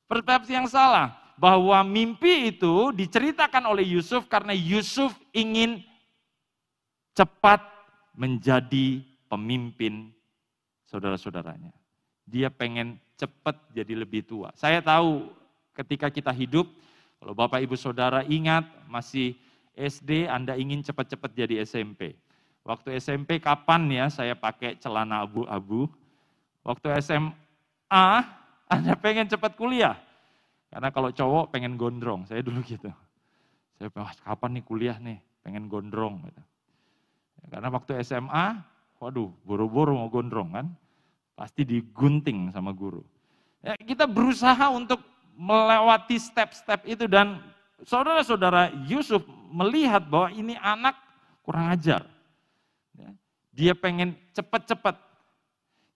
Persepsi 0.09 0.57
yang 0.57 0.65
salah. 0.65 1.27
bahwa 1.37 1.85
mimpi 1.85 2.49
itu 2.49 2.89
diceritakan 2.97 3.69
oleh 3.69 3.85
Yusuf 3.85 4.25
karena 4.25 4.57
Yusuf 4.57 5.13
ingin 5.29 5.85
cepat 7.13 7.61
menjadi 8.17 9.05
pemimpin 9.29 10.09
saudara-saudaranya. 10.89 11.69
Dia 12.25 12.49
pengen 12.49 12.97
cepat 13.15 13.53
jadi 13.71 13.93
lebih 14.01 14.25
tua. 14.25 14.49
Saya 14.57 14.81
tahu 14.81 15.29
ketika 15.77 16.09
kita 16.09 16.33
hidup, 16.33 16.65
kalau 17.21 17.37
Bapak 17.37 17.61
Ibu 17.61 17.77
Saudara 17.77 18.25
ingat 18.25 18.65
masih 18.89 19.37
SD 19.77 20.25
Anda 20.25 20.57
ingin 20.57 20.81
cepat-cepat 20.81 21.37
jadi 21.37 21.61
SMP. 21.61 22.17
Waktu 22.67 22.99
SMP 22.99 23.39
kapan 23.39 23.87
ya 23.87 24.05
saya 24.11 24.35
pakai 24.35 24.75
celana 24.75 25.23
abu-abu? 25.23 25.87
Waktu 26.67 26.99
SMA 26.99 28.03
Anda 28.75 28.93
pengen 28.99 29.31
cepat 29.31 29.55
kuliah. 29.55 29.95
Karena 30.67 30.91
kalau 30.91 31.15
cowok 31.15 31.55
pengen 31.55 31.79
gondrong, 31.79 32.27
saya 32.27 32.43
dulu 32.43 32.59
gitu. 32.67 32.91
Saya 33.79 33.87
wah 33.95 34.11
kapan 34.11 34.59
nih 34.59 34.63
kuliah 34.67 34.97
nih, 34.99 35.15
pengen 35.39 35.71
gondrong. 35.71 36.19
Gitu. 36.27 36.41
Karena 37.47 37.71
waktu 37.71 38.03
SMA, 38.03 38.59
waduh 38.99 39.31
buru-buru 39.47 39.95
mau 39.95 40.11
gondrong 40.11 40.51
kan, 40.51 40.67
pasti 41.39 41.63
digunting 41.63 42.51
sama 42.51 42.75
guru. 42.75 42.99
Ya, 43.63 43.79
kita 43.79 44.03
berusaha 44.03 44.67
untuk 44.75 44.99
melewati 45.39 46.19
step-step 46.19 46.83
itu 46.83 47.07
dan 47.07 47.39
saudara-saudara 47.87 48.75
Yusuf 48.91 49.23
melihat 49.55 50.03
bahwa 50.03 50.35
ini 50.35 50.59
anak 50.59 50.99
kurang 51.47 51.71
ajar. 51.71 52.16
Dia 53.57 53.73
pengen 53.73 54.13
cepat-cepat. 54.37 55.01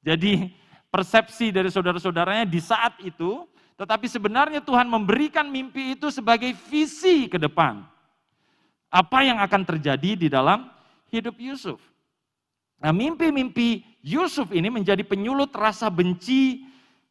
Jadi 0.01 0.49
persepsi 0.89 1.53
dari 1.53 1.69
saudara-saudaranya 1.69 2.49
di 2.49 2.57
saat 2.57 2.97
itu 3.05 3.45
tetapi 3.81 4.05
sebenarnya 4.05 4.61
Tuhan 4.61 4.85
memberikan 4.85 5.49
mimpi 5.49 5.97
itu 5.97 6.13
sebagai 6.13 6.53
visi 6.69 7.25
ke 7.25 7.41
depan. 7.41 7.81
Apa 8.93 9.25
yang 9.25 9.41
akan 9.41 9.65
terjadi 9.65 10.13
di 10.13 10.29
dalam 10.29 10.69
hidup 11.09 11.33
Yusuf. 11.41 11.81
Nah 12.77 12.93
mimpi-mimpi 12.93 13.81
Yusuf 14.05 14.53
ini 14.53 14.69
menjadi 14.69 15.01
penyulut 15.01 15.49
rasa 15.57 15.89
benci 15.89 16.61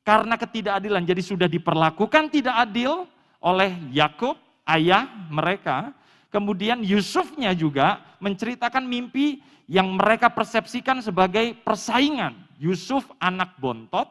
karena 0.06 0.38
ketidakadilan. 0.38 1.02
Jadi 1.02 1.22
sudah 1.26 1.50
diperlakukan 1.50 2.30
tidak 2.30 2.54
adil 2.70 3.02
oleh 3.42 3.74
Yakub, 3.90 4.38
ayah 4.70 5.10
mereka. 5.26 5.90
Kemudian 6.30 6.86
Yusufnya 6.86 7.50
juga 7.50 7.98
menceritakan 8.22 8.86
mimpi 8.86 9.42
yang 9.70 9.94
mereka 9.94 10.26
persepsikan 10.26 10.98
sebagai 10.98 11.54
persaingan. 11.62 12.34
Yusuf 12.58 13.06
anak 13.22 13.54
bontot 13.62 14.10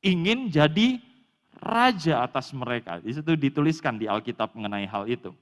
ingin 0.00 0.48
jadi 0.48 0.96
raja 1.60 2.24
atas 2.24 2.56
mereka. 2.56 2.96
Di 3.04 3.12
situ 3.12 3.36
dituliskan 3.36 4.00
di 4.00 4.08
Alkitab 4.08 4.56
mengenai 4.56 4.88
hal 4.88 5.04
itu. 5.04 5.36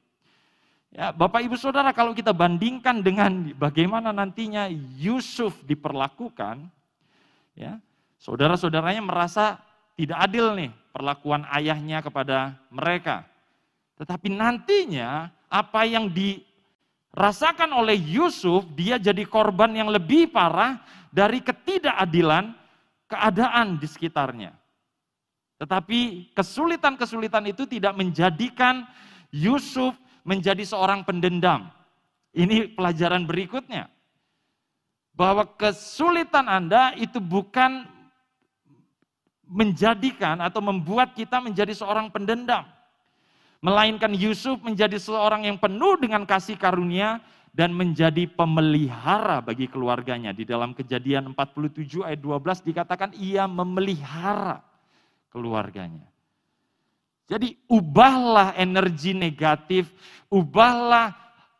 Ya, 0.90 1.14
Bapak 1.14 1.46
Ibu 1.46 1.54
Saudara, 1.54 1.94
kalau 1.94 2.10
kita 2.10 2.34
bandingkan 2.34 3.06
dengan 3.06 3.54
bagaimana 3.54 4.10
nantinya 4.10 4.66
Yusuf 4.98 5.62
diperlakukan, 5.62 6.66
ya, 7.54 7.78
saudara-saudaranya 8.18 9.04
merasa 9.04 9.62
tidak 9.94 10.18
adil 10.26 10.58
nih 10.58 10.74
perlakuan 10.90 11.46
ayahnya 11.54 12.02
kepada 12.02 12.58
mereka. 12.72 13.22
Tetapi 14.00 14.26
nantinya 14.26 15.30
apa 15.46 15.86
yang 15.86 16.10
dirasakan 17.16 17.72
oleh 17.72 17.96
Yusuf, 17.96 18.68
dia 18.76 19.00
jadi 19.00 19.24
korban 19.24 19.72
yang 19.72 19.88
lebih 19.88 20.28
parah 20.28 20.84
dari 21.08 21.40
ketidakadilan 21.40 22.52
keadaan 23.08 23.80
di 23.80 23.88
sekitarnya. 23.88 24.52
Tetapi 25.56 26.30
kesulitan-kesulitan 26.36 27.48
itu 27.48 27.64
tidak 27.64 27.96
menjadikan 27.96 28.84
Yusuf 29.32 29.96
menjadi 30.28 30.60
seorang 30.68 31.08
pendendam. 31.08 31.72
Ini 32.36 32.76
pelajaran 32.76 33.24
berikutnya. 33.24 33.88
Bahwa 35.16 35.48
kesulitan 35.56 36.44
Anda 36.44 36.92
itu 37.00 37.16
bukan 37.16 37.88
menjadikan 39.48 40.44
atau 40.44 40.60
membuat 40.60 41.16
kita 41.16 41.40
menjadi 41.40 41.72
seorang 41.72 42.12
pendendam. 42.12 42.75
Melainkan 43.64 44.12
Yusuf 44.12 44.60
menjadi 44.62 45.00
seorang 45.00 45.48
yang 45.48 45.56
penuh 45.56 45.96
dengan 45.96 46.28
kasih 46.28 46.56
karunia 46.60 47.20
dan 47.56 47.72
menjadi 47.72 48.28
pemelihara 48.28 49.40
bagi 49.40 49.64
keluarganya. 49.64 50.36
Di 50.36 50.44
dalam 50.44 50.76
kejadian 50.76 51.32
47 51.32 52.04
ayat 52.04 52.20
12 52.20 52.68
dikatakan 52.68 53.10
ia 53.16 53.48
memelihara 53.48 54.60
keluarganya. 55.32 56.04
Jadi 57.26 57.58
ubahlah 57.66 58.54
energi 58.54 59.10
negatif, 59.10 59.90
ubahlah 60.30 61.10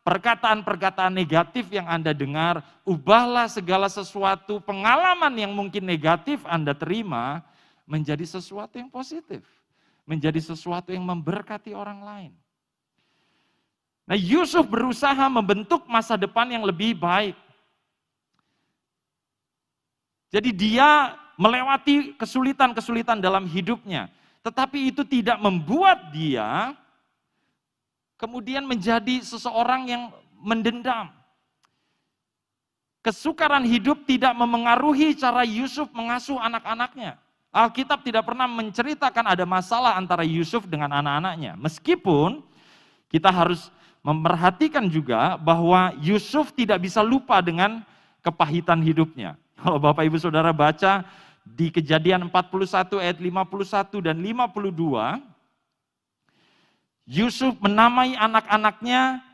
perkataan-perkataan 0.07 1.11
negatif 1.11 1.67
yang 1.67 1.83
Anda 1.83 2.15
dengar, 2.15 2.63
ubahlah 2.87 3.51
segala 3.51 3.91
sesuatu 3.91 4.63
pengalaman 4.63 5.35
yang 5.35 5.51
mungkin 5.51 5.83
negatif 5.83 6.39
Anda 6.47 6.71
terima 6.71 7.43
menjadi 7.83 8.23
sesuatu 8.23 8.79
yang 8.79 8.87
positif, 8.87 9.43
menjadi 10.07 10.39
sesuatu 10.39 10.95
yang 10.95 11.03
memberkati 11.03 11.75
orang 11.75 11.99
lain. 11.99 12.31
Nah, 14.07 14.15
Yusuf 14.15 14.63
berusaha 14.63 15.27
membentuk 15.27 15.83
masa 15.91 16.15
depan 16.15 16.47
yang 16.47 16.63
lebih 16.63 16.95
baik. 16.95 17.35
Jadi 20.31 20.55
dia 20.55 21.11
melewati 21.35 22.15
kesulitan-kesulitan 22.15 23.19
dalam 23.19 23.43
hidupnya. 23.43 24.07
Tetapi 24.47 24.95
itu 24.95 25.03
tidak 25.03 25.43
membuat 25.43 26.15
dia 26.15 26.71
kemudian 28.15 28.63
menjadi 28.63 29.19
seseorang 29.19 29.91
yang 29.91 30.03
mendendam. 30.39 31.11
Kesukaran 33.03 33.67
hidup 33.67 34.07
tidak 34.07 34.31
memengaruhi 34.35 35.15
cara 35.19 35.43
Yusuf 35.43 35.91
mengasuh 35.91 36.39
anak-anaknya. 36.39 37.19
Alkitab 37.57 38.05
tidak 38.05 38.29
pernah 38.29 38.45
menceritakan 38.45 39.33
ada 39.33 39.41
masalah 39.41 39.97
antara 39.97 40.21
Yusuf 40.21 40.69
dengan 40.69 40.93
anak-anaknya. 40.93 41.57
Meskipun 41.57 42.45
kita 43.09 43.33
harus 43.33 43.73
memperhatikan 44.05 44.85
juga 44.85 45.41
bahwa 45.41 45.89
Yusuf 45.97 46.53
tidak 46.53 46.85
bisa 46.85 47.01
lupa 47.01 47.41
dengan 47.41 47.81
kepahitan 48.21 48.77
hidupnya. 48.85 49.33
Kalau 49.57 49.81
Bapak 49.81 50.05
Ibu 50.05 50.21
Saudara 50.21 50.53
baca 50.53 51.01
di 51.41 51.73
kejadian 51.73 52.29
41 52.29 53.01
ayat 53.01 53.17
51 53.17 54.05
dan 54.05 54.15
52, 54.21 55.17
Yusuf 57.09 57.57
menamai 57.57 58.13
anak-anaknya 58.13 59.25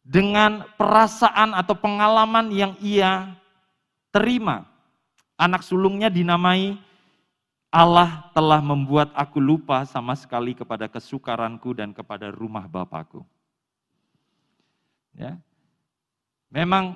dengan 0.00 0.64
perasaan 0.80 1.52
atau 1.52 1.76
pengalaman 1.76 2.48
yang 2.48 2.72
ia 2.80 3.36
terima. 4.08 4.64
Anak 5.36 5.60
sulungnya 5.66 6.08
dinamai 6.08 6.78
Allah 7.74 8.30
telah 8.30 8.62
membuat 8.62 9.10
aku 9.18 9.42
lupa 9.42 9.82
sama 9.82 10.14
sekali 10.14 10.54
kepada 10.54 10.86
kesukaranku 10.86 11.74
dan 11.74 11.90
kepada 11.90 12.30
rumah 12.30 12.70
Bapakku. 12.70 13.26
Ya. 15.18 15.42
Memang 16.54 16.94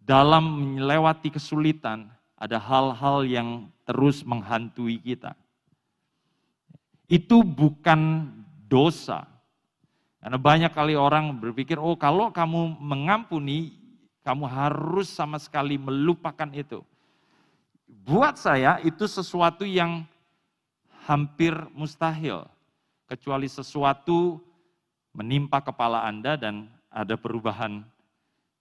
dalam 0.00 0.72
melewati 0.80 1.28
kesulitan, 1.28 2.08
ada 2.32 2.56
hal-hal 2.56 3.28
yang 3.28 3.68
terus 3.84 4.24
menghantui 4.24 4.96
kita. 4.96 5.36
Itu 7.04 7.44
bukan 7.44 8.32
dosa. 8.64 9.28
Karena 10.24 10.40
banyak 10.40 10.72
kali 10.72 10.96
orang 10.96 11.36
berpikir, 11.36 11.76
oh 11.76 11.92
kalau 12.00 12.32
kamu 12.32 12.80
mengampuni, 12.80 13.76
kamu 14.24 14.48
harus 14.48 15.12
sama 15.12 15.36
sekali 15.36 15.76
melupakan 15.76 16.48
itu. 16.56 16.80
Buat 18.02 18.42
saya 18.42 18.82
itu 18.82 19.06
sesuatu 19.06 19.62
yang 19.62 20.02
hampir 21.06 21.54
mustahil. 21.76 22.48
Kecuali 23.06 23.46
sesuatu 23.46 24.42
menimpa 25.14 25.62
kepala 25.62 26.02
Anda 26.02 26.34
dan 26.34 26.66
ada 26.90 27.14
perubahan 27.14 27.86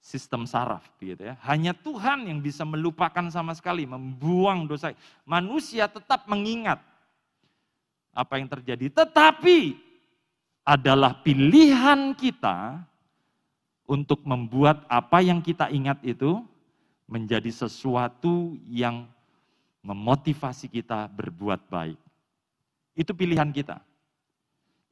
sistem 0.03 0.43
saraf 0.43 0.83
gitu 0.99 1.31
ya. 1.31 1.39
Hanya 1.47 1.71
Tuhan 1.71 2.27
yang 2.27 2.43
bisa 2.43 2.67
melupakan 2.67 3.23
sama 3.31 3.55
sekali, 3.55 3.87
membuang 3.87 4.67
dosa. 4.67 4.91
Manusia 5.23 5.87
tetap 5.87 6.27
mengingat 6.27 6.83
apa 8.13 8.37
yang 8.37 8.51
terjadi, 8.51 8.91
tetapi 8.91 9.79
adalah 10.67 11.23
pilihan 11.23 12.13
kita 12.13 12.83
untuk 13.87 14.23
membuat 14.27 14.83
apa 14.91 15.23
yang 15.23 15.39
kita 15.39 15.71
ingat 15.71 15.99
itu 16.03 16.39
menjadi 17.07 17.51
sesuatu 17.51 18.55
yang 18.67 19.07
memotivasi 19.83 20.71
kita 20.71 21.11
berbuat 21.11 21.67
baik. 21.67 21.99
Itu 22.95 23.11
pilihan 23.11 23.51
kita. 23.51 23.83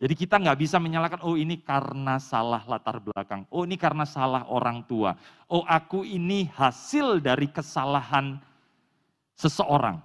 Jadi 0.02 0.14
kita 0.18 0.42
nggak 0.42 0.58
bisa 0.58 0.82
menyalahkan, 0.82 1.22
oh 1.22 1.38
ini 1.38 1.62
karena 1.62 2.18
salah 2.18 2.66
latar 2.66 2.98
belakang, 2.98 3.46
oh 3.54 3.62
ini 3.70 3.78
karena 3.78 4.02
salah 4.02 4.50
orang 4.50 4.82
tua, 4.90 5.14
oh 5.46 5.62
aku 5.70 6.02
ini 6.02 6.50
hasil 6.58 7.22
dari 7.22 7.46
kesalahan 7.46 8.42
seseorang. 9.38 10.02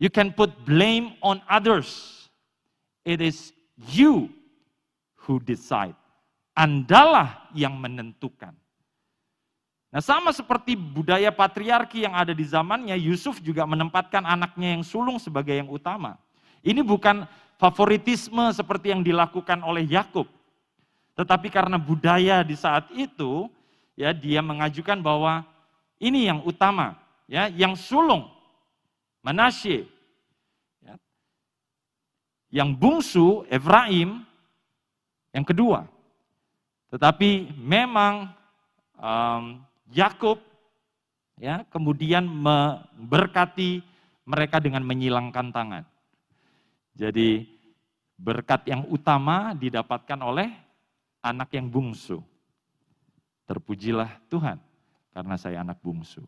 You 0.00 0.08
can 0.08 0.32
put 0.32 0.48
blame 0.64 1.12
on 1.20 1.44
others. 1.44 2.24
It 3.04 3.20
is 3.20 3.52
you 3.92 4.32
who 5.28 5.44
decide. 5.44 5.96
Andalah 6.56 7.52
yang 7.52 7.76
menentukan. 7.76 8.56
Nah 9.96 10.04
sama 10.04 10.28
seperti 10.28 10.76
budaya 10.76 11.32
patriarki 11.32 12.04
yang 12.04 12.12
ada 12.12 12.36
di 12.36 12.44
zamannya, 12.44 12.92
Yusuf 13.00 13.40
juga 13.40 13.64
menempatkan 13.64 14.28
anaknya 14.28 14.76
yang 14.76 14.84
sulung 14.84 15.16
sebagai 15.16 15.56
yang 15.56 15.72
utama. 15.72 16.20
Ini 16.60 16.84
bukan 16.84 17.24
favoritisme 17.56 18.44
seperti 18.52 18.92
yang 18.92 19.00
dilakukan 19.00 19.64
oleh 19.64 19.88
Yakub. 19.88 20.28
Tetapi 21.16 21.48
karena 21.48 21.80
budaya 21.80 22.44
di 22.44 22.52
saat 22.52 22.92
itu, 22.92 23.48
ya 23.96 24.12
dia 24.12 24.44
mengajukan 24.44 25.00
bahwa 25.00 25.48
ini 25.96 26.28
yang 26.28 26.44
utama, 26.44 27.00
ya 27.24 27.48
yang 27.48 27.72
sulung, 27.72 28.28
Manasye, 29.24 29.88
ya. 30.84 31.00
yang 32.52 32.76
bungsu 32.76 33.48
Efraim, 33.48 34.28
yang 35.32 35.48
kedua. 35.48 35.88
Tetapi 36.92 37.48
memang 37.56 38.28
um, 39.00 39.64
Yakub 39.90 40.42
ya 41.38 41.62
kemudian 41.68 42.26
memberkati 42.26 43.84
mereka 44.26 44.58
dengan 44.58 44.82
menyilangkan 44.82 45.54
tangan. 45.54 45.84
Jadi 46.96 47.44
berkat 48.16 48.66
yang 48.66 48.88
utama 48.88 49.52
didapatkan 49.52 50.18
oleh 50.24 50.48
anak 51.22 51.52
yang 51.54 51.68
bungsu. 51.68 52.24
Terpujilah 53.46 54.10
Tuhan 54.26 54.58
karena 55.14 55.36
saya 55.38 55.62
anak 55.62 55.78
bungsu. 55.78 56.24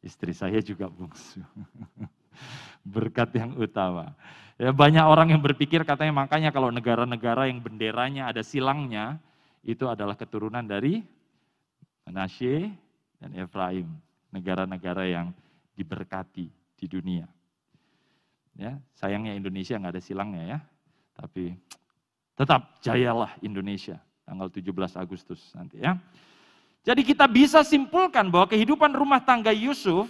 Istri 0.00 0.32
saya 0.32 0.62
juga 0.62 0.88
bungsu. 0.88 1.42
berkat 2.86 3.34
yang 3.34 3.58
utama. 3.58 4.14
Ya, 4.58 4.70
banyak 4.74 5.04
orang 5.04 5.34
yang 5.34 5.42
berpikir 5.42 5.82
katanya 5.82 6.14
makanya 6.26 6.50
kalau 6.50 6.70
negara-negara 6.70 7.50
yang 7.50 7.62
benderanya 7.62 8.30
ada 8.30 8.42
silangnya, 8.42 9.18
itu 9.62 9.86
adalah 9.86 10.14
keturunan 10.14 10.62
dari 10.64 11.02
Manasye 12.08 12.72
dan 13.20 13.36
Efraim, 13.36 13.84
negara-negara 14.32 15.04
yang 15.04 15.28
diberkati 15.76 16.48
di 16.48 16.86
dunia. 16.88 17.28
Ya, 18.56 18.80
sayangnya 18.96 19.36
Indonesia 19.36 19.76
nggak 19.76 19.92
ada 19.92 20.02
silangnya 20.02 20.42
ya, 20.56 20.58
tapi 21.12 21.52
tetap 22.32 22.80
jayalah 22.80 23.36
Indonesia 23.44 24.00
tanggal 24.24 24.48
17 24.48 24.72
Agustus 24.96 25.52
nanti 25.52 25.84
ya. 25.84 26.00
Jadi 26.80 27.04
kita 27.04 27.28
bisa 27.28 27.60
simpulkan 27.60 28.32
bahwa 28.32 28.48
kehidupan 28.48 28.96
rumah 28.96 29.20
tangga 29.20 29.52
Yusuf, 29.52 30.08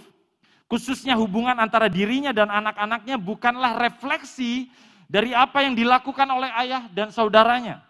khususnya 0.71 1.19
hubungan 1.19 1.59
antara 1.59 1.91
dirinya 1.91 2.31
dan 2.31 2.47
anak-anaknya 2.47 3.19
bukanlah 3.19 3.75
refleksi 3.75 4.71
dari 5.11 5.35
apa 5.35 5.67
yang 5.67 5.75
dilakukan 5.75 6.29
oleh 6.31 6.47
ayah 6.63 6.87
dan 6.95 7.11
saudaranya. 7.11 7.83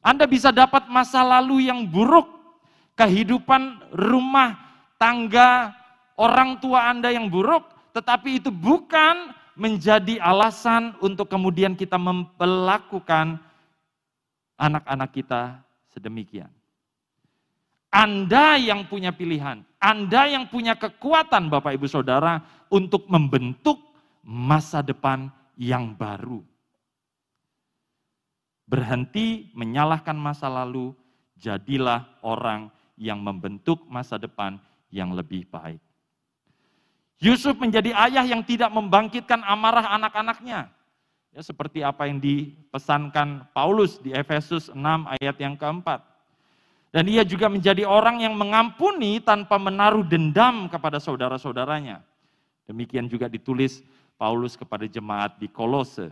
Anda 0.00 0.24
bisa 0.24 0.48
dapat 0.48 0.88
masa 0.88 1.20
lalu 1.20 1.68
yang 1.68 1.84
buruk 1.84 2.35
kehidupan 2.96 3.92
rumah 3.92 4.56
tangga 4.96 5.76
orang 6.16 6.58
tua 6.58 6.88
Anda 6.90 7.12
yang 7.12 7.28
buruk, 7.28 7.92
tetapi 7.92 8.40
itu 8.40 8.48
bukan 8.48 9.36
menjadi 9.56 10.20
alasan 10.20 10.96
untuk 11.00 11.32
kemudian 11.32 11.76
kita 11.76 11.96
memperlakukan 11.96 13.40
anak-anak 14.56 15.10
kita 15.12 15.60
sedemikian. 15.92 16.52
Anda 17.92 18.60
yang 18.60 18.84
punya 18.84 19.12
pilihan, 19.16 19.64
Anda 19.80 20.28
yang 20.28 20.52
punya 20.52 20.76
kekuatan 20.76 21.48
Bapak 21.48 21.72
Ibu 21.80 21.88
Saudara 21.88 22.44
untuk 22.68 23.08
membentuk 23.08 23.80
masa 24.20 24.84
depan 24.84 25.32
yang 25.56 25.96
baru. 25.96 26.44
Berhenti 28.68 29.48
menyalahkan 29.56 30.18
masa 30.18 30.50
lalu, 30.52 30.92
jadilah 31.40 32.04
orang 32.20 32.68
yang 32.96 33.20
membentuk 33.20 33.84
masa 33.86 34.16
depan 34.16 34.56
yang 34.88 35.12
lebih 35.12 35.44
baik. 35.52 35.80
Yusuf 37.16 37.56
menjadi 37.56 37.96
ayah 37.96 38.24
yang 38.28 38.44
tidak 38.44 38.68
membangkitkan 38.72 39.40
amarah 39.44 39.96
anak-anaknya. 39.96 40.68
Ya, 41.32 41.40
seperti 41.44 41.84
apa 41.84 42.08
yang 42.08 42.20
dipesankan 42.20 43.52
Paulus 43.52 44.00
di 44.00 44.12
Efesus 44.12 44.72
6 44.72 44.80
ayat 45.20 45.36
yang 45.36 45.56
keempat. 45.56 46.00
Dan 46.92 47.12
ia 47.12 47.28
juga 47.28 47.52
menjadi 47.52 47.84
orang 47.84 48.24
yang 48.24 48.32
mengampuni 48.32 49.20
tanpa 49.20 49.60
menaruh 49.60 50.00
dendam 50.00 50.64
kepada 50.72 50.96
saudara-saudaranya. 50.96 52.00
Demikian 52.64 53.04
juga 53.04 53.28
ditulis 53.28 53.84
Paulus 54.16 54.56
kepada 54.56 54.88
jemaat 54.88 55.36
di 55.36 55.44
Kolose. 55.44 56.08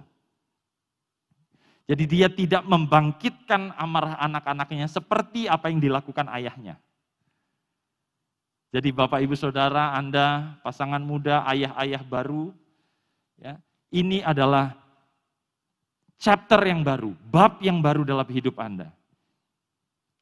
Jadi 1.84 2.04
dia 2.08 2.28
tidak 2.32 2.64
membangkitkan 2.64 3.76
amarah 3.76 4.16
anak-anaknya 4.16 4.88
seperti 4.88 5.44
apa 5.44 5.68
yang 5.68 5.84
dilakukan 5.84 6.24
ayahnya. 6.32 6.80
Jadi 8.72 8.90
Bapak 8.90 9.20
Ibu 9.22 9.36
Saudara, 9.36 9.94
Anda 9.94 10.58
pasangan 10.64 10.98
muda, 10.98 11.44
ayah-ayah 11.46 12.02
baru, 12.02 12.50
ya, 13.38 13.54
ini 13.94 14.24
adalah 14.24 14.74
chapter 16.18 16.58
yang 16.66 16.82
baru, 16.82 17.14
bab 17.30 17.62
yang 17.62 17.78
baru 17.78 18.02
dalam 18.02 18.26
hidup 18.26 18.58
Anda. 18.58 18.90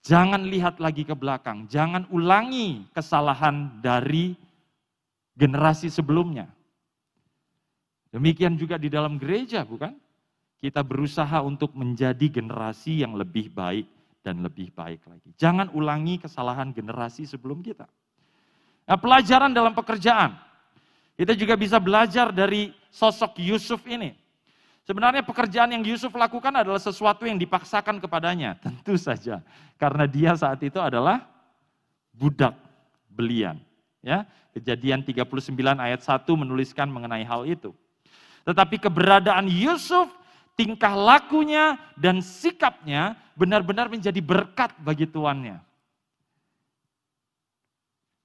Jangan 0.02 0.50
lihat 0.50 0.82
lagi 0.82 1.06
ke 1.06 1.14
belakang, 1.14 1.70
jangan 1.70 2.10
ulangi 2.10 2.90
kesalahan 2.90 3.78
dari 3.78 4.34
generasi 5.38 5.88
sebelumnya. 5.88 6.50
Demikian 8.12 8.58
juga 8.60 8.76
di 8.76 8.92
dalam 8.92 9.16
gereja, 9.16 9.64
bukan? 9.64 9.96
Kita 10.62 10.86
berusaha 10.86 11.42
untuk 11.42 11.74
menjadi 11.74 12.30
generasi 12.30 13.02
yang 13.02 13.18
lebih 13.18 13.50
baik 13.50 13.90
dan 14.22 14.46
lebih 14.46 14.70
baik 14.70 15.02
lagi. 15.10 15.34
Jangan 15.34 15.74
ulangi 15.74 16.22
kesalahan 16.22 16.70
generasi 16.70 17.26
sebelum 17.26 17.58
kita. 17.66 17.90
Nah, 18.86 18.94
pelajaran 18.94 19.50
dalam 19.50 19.74
pekerjaan. 19.74 20.38
Kita 21.18 21.34
juga 21.34 21.58
bisa 21.58 21.82
belajar 21.82 22.30
dari 22.30 22.70
sosok 22.94 23.42
Yusuf 23.42 23.82
ini. 23.90 24.14
Sebenarnya 24.86 25.26
pekerjaan 25.26 25.74
yang 25.74 25.82
Yusuf 25.82 26.14
lakukan 26.14 26.54
adalah 26.54 26.78
sesuatu 26.78 27.26
yang 27.26 27.42
dipaksakan 27.42 27.98
kepadanya. 27.98 28.54
Tentu 28.64 28.94
saja. 28.94 29.42
Karena 29.74 30.06
dia 30.06 30.38
saat 30.38 30.62
itu 30.62 30.78
adalah 30.78 31.26
budak 32.14 32.54
belian. 33.10 33.58
Ya, 33.98 34.30
Kejadian 34.54 35.02
39 35.02 35.26
ayat 35.80 36.00
1 36.06 36.22
menuliskan 36.38 36.86
mengenai 36.86 37.26
hal 37.26 37.50
itu. 37.50 37.74
Tetapi 38.46 38.78
keberadaan 38.78 39.46
Yusuf 39.46 40.21
tingkah 40.62 40.94
lakunya 40.94 41.74
dan 41.98 42.22
sikapnya 42.22 43.18
benar-benar 43.34 43.90
menjadi 43.90 44.22
berkat 44.22 44.70
bagi 44.78 45.10
tuannya. 45.10 45.58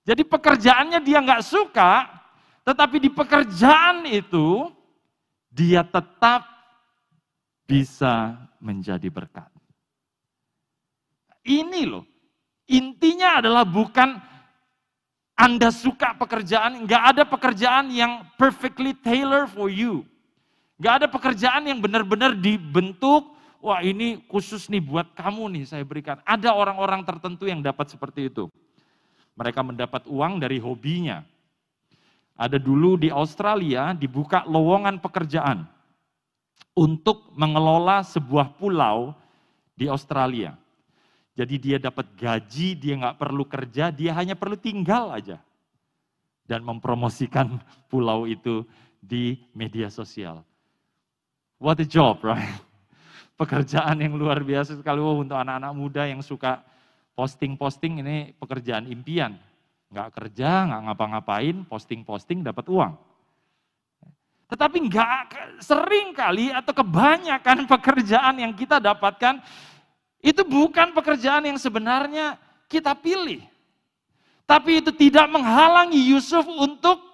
Jadi 0.06 0.22
pekerjaannya 0.22 1.02
dia 1.02 1.18
nggak 1.18 1.42
suka, 1.42 2.06
tetapi 2.62 3.02
di 3.02 3.10
pekerjaan 3.10 4.06
itu 4.06 4.70
dia 5.50 5.82
tetap 5.82 6.46
bisa 7.66 8.38
menjadi 8.62 9.10
berkat. 9.10 9.50
Ini 11.42 11.90
loh, 11.90 12.06
intinya 12.70 13.42
adalah 13.42 13.66
bukan 13.66 14.14
Anda 15.34 15.74
suka 15.74 16.14
pekerjaan, 16.14 16.86
nggak 16.86 17.04
ada 17.18 17.24
pekerjaan 17.26 17.90
yang 17.90 18.30
perfectly 18.38 18.94
tailor 18.94 19.50
for 19.50 19.74
you. 19.74 20.06
Gak 20.78 20.94
ada 21.04 21.08
pekerjaan 21.10 21.66
yang 21.66 21.82
benar-benar 21.82 22.38
dibentuk, 22.38 23.34
wah 23.58 23.82
ini 23.82 24.22
khusus 24.30 24.70
nih 24.70 24.82
buat 24.82 25.10
kamu 25.18 25.58
nih 25.58 25.64
saya 25.66 25.82
berikan. 25.82 26.22
Ada 26.22 26.54
orang-orang 26.54 27.02
tertentu 27.02 27.50
yang 27.50 27.66
dapat 27.66 27.90
seperti 27.90 28.30
itu. 28.30 28.46
Mereka 29.34 29.66
mendapat 29.66 30.06
uang 30.06 30.38
dari 30.38 30.62
hobinya. 30.62 31.26
Ada 32.38 32.62
dulu 32.62 33.02
di 33.02 33.10
Australia 33.10 33.98
dibuka 33.98 34.46
lowongan 34.46 35.02
pekerjaan 35.02 35.66
untuk 36.78 37.34
mengelola 37.34 38.06
sebuah 38.06 38.54
pulau 38.62 39.18
di 39.74 39.90
Australia. 39.90 40.54
Jadi 41.34 41.58
dia 41.58 41.78
dapat 41.82 42.14
gaji, 42.18 42.78
dia 42.78 42.94
nggak 42.98 43.18
perlu 43.18 43.46
kerja, 43.46 43.90
dia 43.90 44.14
hanya 44.14 44.38
perlu 44.38 44.58
tinggal 44.58 45.10
aja. 45.10 45.42
Dan 46.46 46.62
mempromosikan 46.62 47.58
pulau 47.90 48.30
itu 48.30 48.62
di 49.02 49.42
media 49.58 49.90
sosial. 49.90 50.46
What 51.58 51.82
a 51.82 51.88
job, 51.90 52.22
right? 52.22 52.62
Pekerjaan 53.42 53.98
yang 53.98 54.14
luar 54.18 54.42
biasa 54.42 54.78
sekali 54.78 55.02
wow, 55.02 55.22
untuk 55.22 55.38
anak-anak 55.38 55.74
muda 55.74 56.06
yang 56.06 56.22
suka 56.22 56.62
posting-posting 57.18 58.06
ini 58.06 58.34
pekerjaan 58.38 58.86
impian. 58.86 59.34
Nggak 59.90 60.10
kerja, 60.22 60.70
nggak 60.70 60.82
ngapa-ngapain, 60.90 61.66
posting-posting 61.66 62.46
dapat 62.46 62.66
uang. 62.70 62.94
Tetapi 64.48 64.78
nggak 64.86 65.18
sering 65.60 66.14
kali 66.14 66.54
atau 66.54 66.72
kebanyakan 66.78 67.66
pekerjaan 67.74 68.36
yang 68.38 68.54
kita 68.54 68.78
dapatkan 68.78 69.42
itu 70.22 70.42
bukan 70.46 70.94
pekerjaan 70.94 71.50
yang 71.50 71.58
sebenarnya 71.58 72.38
kita 72.70 72.94
pilih. 72.94 73.42
Tapi 74.48 74.80
itu 74.80 74.94
tidak 74.96 75.28
menghalangi 75.28 76.00
Yusuf 76.14 76.48
untuk 76.48 77.07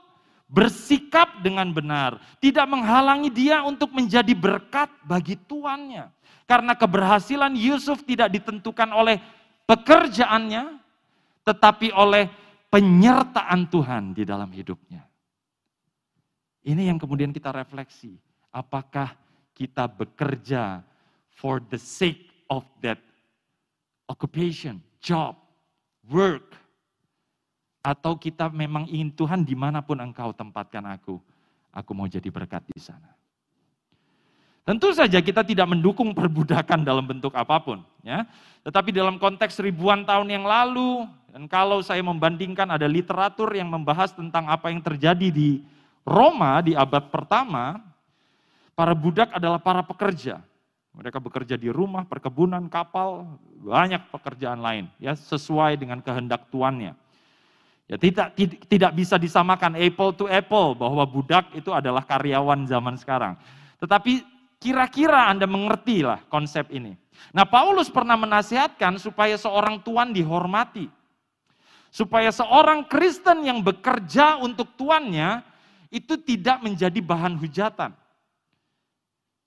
bersikap 0.54 1.42
dengan 1.42 1.74
benar, 1.74 2.22
tidak 2.38 2.70
menghalangi 2.70 3.34
dia 3.34 3.66
untuk 3.66 3.90
menjadi 3.90 4.38
berkat 4.38 4.86
bagi 5.02 5.34
tuannya. 5.34 6.14
Karena 6.46 6.78
keberhasilan 6.78 7.58
Yusuf 7.58 8.06
tidak 8.06 8.30
ditentukan 8.30 8.94
oleh 8.94 9.18
pekerjaannya, 9.66 10.78
tetapi 11.42 11.90
oleh 11.90 12.30
penyertaan 12.70 13.66
Tuhan 13.66 14.14
di 14.14 14.22
dalam 14.22 14.54
hidupnya. 14.54 15.02
Ini 16.62 16.94
yang 16.94 17.02
kemudian 17.02 17.34
kita 17.34 17.50
refleksi. 17.50 18.22
Apakah 18.54 19.18
kita 19.58 19.90
bekerja 19.90 20.86
for 21.34 21.58
the 21.74 21.82
sake 21.82 22.30
of 22.54 22.62
that 22.86 23.02
occupation, 24.06 24.78
job, 25.02 25.34
work, 26.06 26.54
atau 27.84 28.16
kita 28.16 28.48
memang 28.48 28.88
ingin 28.88 29.12
Tuhan 29.12 29.44
di 29.44 29.54
mana 29.54 29.84
pun 29.84 30.00
engkau 30.00 30.32
tempatkan 30.32 30.88
aku, 30.96 31.20
aku 31.76 31.92
mau 31.92 32.08
jadi 32.08 32.32
berkat 32.32 32.64
di 32.72 32.80
sana. 32.80 33.12
Tentu 34.64 34.96
saja 34.96 35.20
kita 35.20 35.44
tidak 35.44 35.68
mendukung 35.68 36.16
perbudakan 36.16 36.88
dalam 36.88 37.04
bentuk 37.04 37.36
apa 37.36 37.60
pun, 37.60 37.84
ya. 38.00 38.24
Tetapi 38.64 38.96
dalam 38.96 39.20
konteks 39.20 39.60
ribuan 39.60 40.08
tahun 40.08 40.32
yang 40.32 40.48
lalu, 40.48 41.04
dan 41.36 41.52
kalau 41.52 41.84
saya 41.84 42.00
membandingkan 42.00 42.72
ada 42.72 42.88
literatur 42.88 43.52
yang 43.52 43.68
membahas 43.68 44.16
tentang 44.16 44.48
apa 44.48 44.72
yang 44.72 44.80
terjadi 44.80 45.28
di 45.28 45.60
Roma 46.08 46.64
di 46.64 46.80
abad 46.80 47.12
pertama, 47.12 47.84
para 48.72 48.96
budak 48.96 49.36
adalah 49.36 49.60
para 49.60 49.84
pekerja. 49.84 50.40
Mereka 50.96 51.20
bekerja 51.20 51.60
di 51.60 51.68
rumah, 51.68 52.08
perkebunan, 52.08 52.64
kapal, 52.72 53.28
banyak 53.60 54.00
pekerjaan 54.16 54.64
lain, 54.64 54.88
ya 54.96 55.12
sesuai 55.12 55.76
dengan 55.76 56.00
kehendak 56.00 56.48
tuannya. 56.48 57.03
Ya 57.84 58.00
tidak, 58.00 58.32
tidak 58.72 58.92
bisa 58.96 59.20
disamakan 59.20 59.76
apple 59.76 60.16
to 60.16 60.26
apple 60.32 60.72
bahwa 60.72 61.04
budak 61.04 61.52
itu 61.52 61.68
adalah 61.76 62.02
karyawan 62.08 62.64
zaman 62.64 62.96
sekarang. 62.96 63.36
Tetapi 63.84 64.24
kira-kira 64.56 65.28
Anda 65.28 65.44
mengerti 65.44 66.00
lah 66.00 66.24
konsep 66.32 66.72
ini. 66.72 66.96
Nah 67.36 67.44
Paulus 67.44 67.92
pernah 67.92 68.16
menasihatkan 68.16 68.96
supaya 68.98 69.36
seorang 69.36 69.84
tuan 69.84 70.16
dihormati. 70.16 70.88
Supaya 71.94 72.34
seorang 72.34 72.90
Kristen 72.90 73.46
yang 73.46 73.62
bekerja 73.62 74.42
untuk 74.42 74.74
tuannya 74.80 75.46
itu 75.94 76.18
tidak 76.18 76.66
menjadi 76.66 76.98
bahan 77.04 77.38
hujatan. 77.38 77.94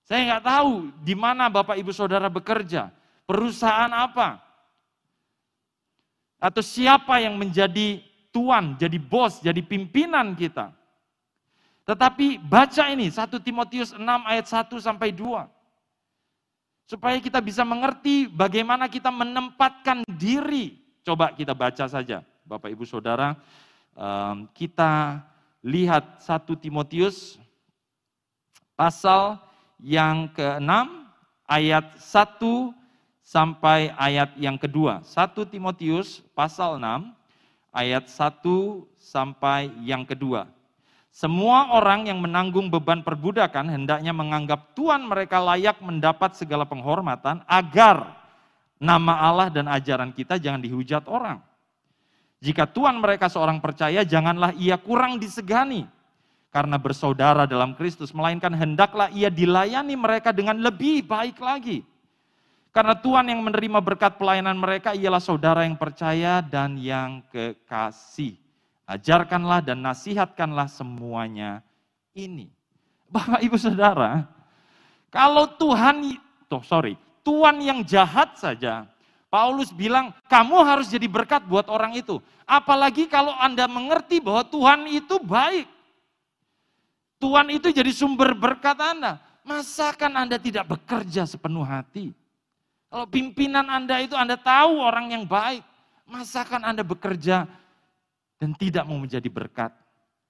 Saya 0.07 0.21
nggak 0.23 0.45
tahu 0.47 0.71
di 1.03 1.11
mana 1.11 1.51
Bapak 1.51 1.75
Ibu 1.75 1.91
Saudara 1.91 2.31
bekerja, 2.31 2.87
perusahaan 3.27 3.91
apa, 3.91 4.39
atau 6.39 6.63
siapa 6.63 7.19
yang 7.19 7.35
menjadi 7.35 8.06
tuan, 8.37 8.77
jadi 8.77 9.01
bos, 9.01 9.41
jadi 9.41 9.57
pimpinan 9.65 10.37
kita. 10.37 10.69
Tetapi 11.89 12.37
baca 12.37 12.93
ini 12.93 13.09
1 13.09 13.41
Timotius 13.41 13.97
6 13.97 14.05
ayat 14.05 14.45
1 14.45 14.77
sampai 14.77 15.09
2. 15.09 15.41
Supaya 16.85 17.17
kita 17.17 17.41
bisa 17.41 17.65
mengerti 17.65 18.29
bagaimana 18.29 18.85
kita 18.85 19.09
menempatkan 19.09 20.05
diri. 20.05 20.77
Coba 21.01 21.33
kita 21.33 21.57
baca 21.57 21.89
saja 21.89 22.21
Bapak 22.45 22.69
Ibu 22.69 22.85
Saudara. 22.85 23.33
Kita 24.53 25.25
lihat 25.65 26.21
1 26.21 26.61
Timotius 26.61 27.41
pasal 28.77 29.41
yang 29.81 30.29
ke-6 30.37 30.71
ayat 31.49 31.97
1 31.97 32.75
sampai 33.25 33.91
ayat 33.97 34.37
yang 34.37 34.59
kedua. 34.59 35.01
1 35.01 35.33
Timotius 35.49 36.21
pasal 36.37 36.77
6 36.79 37.15
ayat 37.77 38.09
1 38.09 38.41
sampai 38.97 39.69
yang 39.85 40.01
kedua. 40.01 40.49
Semua 41.13 41.77
orang 41.77 42.09
yang 42.09 42.17
menanggung 42.21 42.69
beban 42.73 43.05
perbudakan 43.05 43.69
hendaknya 43.69 44.13
menganggap 44.13 44.73
Tuhan 44.73 45.05
mereka 45.05 45.37
layak 45.41 45.77
mendapat 45.81 46.33
segala 46.33 46.65
penghormatan 46.65 47.41
agar 47.45 48.17
nama 48.77 49.13
Allah 49.21 49.49
dan 49.53 49.69
ajaran 49.69 50.13
kita 50.13 50.41
jangan 50.41 50.61
dihujat 50.61 51.05
orang. 51.05 51.41
Jika 52.37 52.69
Tuhan 52.69 53.01
mereka 53.01 53.33
seorang 53.33 53.57
percaya, 53.57 54.05
janganlah 54.05 54.53
ia 54.53 54.77
kurang 54.77 55.17
disegani 55.17 55.89
karena 56.53 56.77
bersaudara 56.81 57.49
dalam 57.49 57.73
Kristus, 57.73 58.13
melainkan 58.13 58.53
hendaklah 58.53 59.11
ia 59.13 59.27
dilayani 59.27 59.93
mereka 59.97 60.29
dengan 60.29 60.57
lebih 60.57 61.05
baik 61.05 61.37
lagi. 61.37 61.81
Karena 62.77 62.93
Tuhan 62.93 63.25
yang 63.25 63.41
menerima 63.41 63.81
berkat 63.81 64.21
pelayanan 64.21 64.53
mereka 64.53 64.93
ialah 64.93 65.17
saudara 65.17 65.65
yang 65.65 65.73
percaya 65.73 66.45
dan 66.45 66.77
yang 66.77 67.25
kekasih. 67.33 68.37
Ajarkanlah 68.85 69.65
dan 69.65 69.81
nasihatkanlah 69.81 70.69
semuanya 70.69 71.65
ini. 72.13 72.53
Bapak 73.09 73.41
Ibu 73.41 73.57
Saudara, 73.57 74.29
kalau 75.09 75.49
Tuhan, 75.57 76.21
tuh 76.45 76.61
sorry, 76.61 76.93
Tuhan 77.25 77.57
yang 77.65 77.81
jahat 77.81 78.37
saja, 78.37 78.85
Paulus 79.25 79.73
bilang, 79.73 80.13
kamu 80.29 80.61
harus 80.61 80.85
jadi 80.85 81.09
berkat 81.09 81.49
buat 81.49 81.65
orang 81.73 81.97
itu. 81.97 82.21
Apalagi 82.45 83.09
kalau 83.09 83.33
Anda 83.41 83.65
mengerti 83.65 84.21
bahwa 84.21 84.45
Tuhan 84.45 84.85
itu 84.85 85.17
baik. 85.17 85.65
Tuhan 87.17 87.57
itu 87.57 87.73
jadi 87.73 87.89
sumber 87.89 88.37
berkat 88.37 88.77
Anda. 88.77 89.17
Masakan 89.41 90.13
Anda 90.13 90.37
tidak 90.37 90.69
bekerja 90.69 91.25
sepenuh 91.25 91.65
hati? 91.65 92.26
Kalau 92.87 93.05
pimpinan 93.07 93.67
Anda 93.67 93.99
itu 93.99 94.15
Anda 94.15 94.39
tahu 94.39 94.79
orang 94.79 95.11
yang 95.11 95.23
baik, 95.27 95.63
masakan 96.07 96.63
Anda 96.63 96.87
bekerja 96.87 97.43
dan 98.39 98.55
tidak 98.55 98.87
mau 98.87 98.95
menjadi 98.95 99.27
berkat 99.27 99.75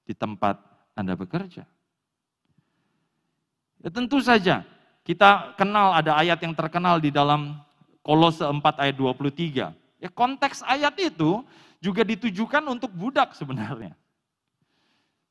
di 0.09 0.17
tempat 0.17 0.57
Anda 0.97 1.13
bekerja? 1.13 1.69
Ya 3.77 3.89
tentu 3.93 4.17
saja, 4.25 4.65
kita 5.05 5.53
kenal 5.53 5.93
ada 5.93 6.17
ayat 6.17 6.41
yang 6.41 6.57
terkenal 6.57 6.97
di 6.97 7.13
dalam 7.13 7.61
Kolose 8.01 8.41
4 8.41 8.59
ayat 8.81 8.95
23. 8.97 9.71
Ya 10.01 10.09
konteks 10.09 10.65
ayat 10.65 10.97
itu 10.97 11.45
juga 11.77 12.01
ditujukan 12.01 12.63
untuk 12.65 12.89
budak 12.89 13.37
sebenarnya. 13.37 13.93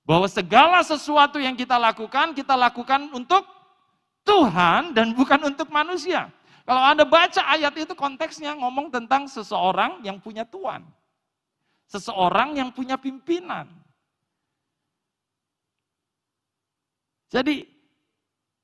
Bahwa 0.06 0.30
segala 0.30 0.86
sesuatu 0.86 1.42
yang 1.42 1.58
kita 1.58 1.74
lakukan, 1.74 2.30
kita 2.38 2.54
lakukan 2.54 3.10
untuk 3.10 3.42
Tuhan 4.22 4.94
dan 4.94 5.10
bukan 5.10 5.50
untuk 5.50 5.66
manusia. 5.74 6.30
Kalau 6.66 6.83
Anda 6.83 7.07
baca 7.07 7.46
ayat 7.46 7.79
itu 7.79 7.94
konteksnya 7.94 8.59
ngomong 8.59 8.90
tentang 8.90 9.31
seseorang 9.31 10.02
yang 10.02 10.18
punya 10.18 10.42
tuan. 10.42 10.83
Seseorang 11.87 12.59
yang 12.59 12.74
punya 12.74 12.98
pimpinan. 12.98 13.70
Jadi 17.31 17.62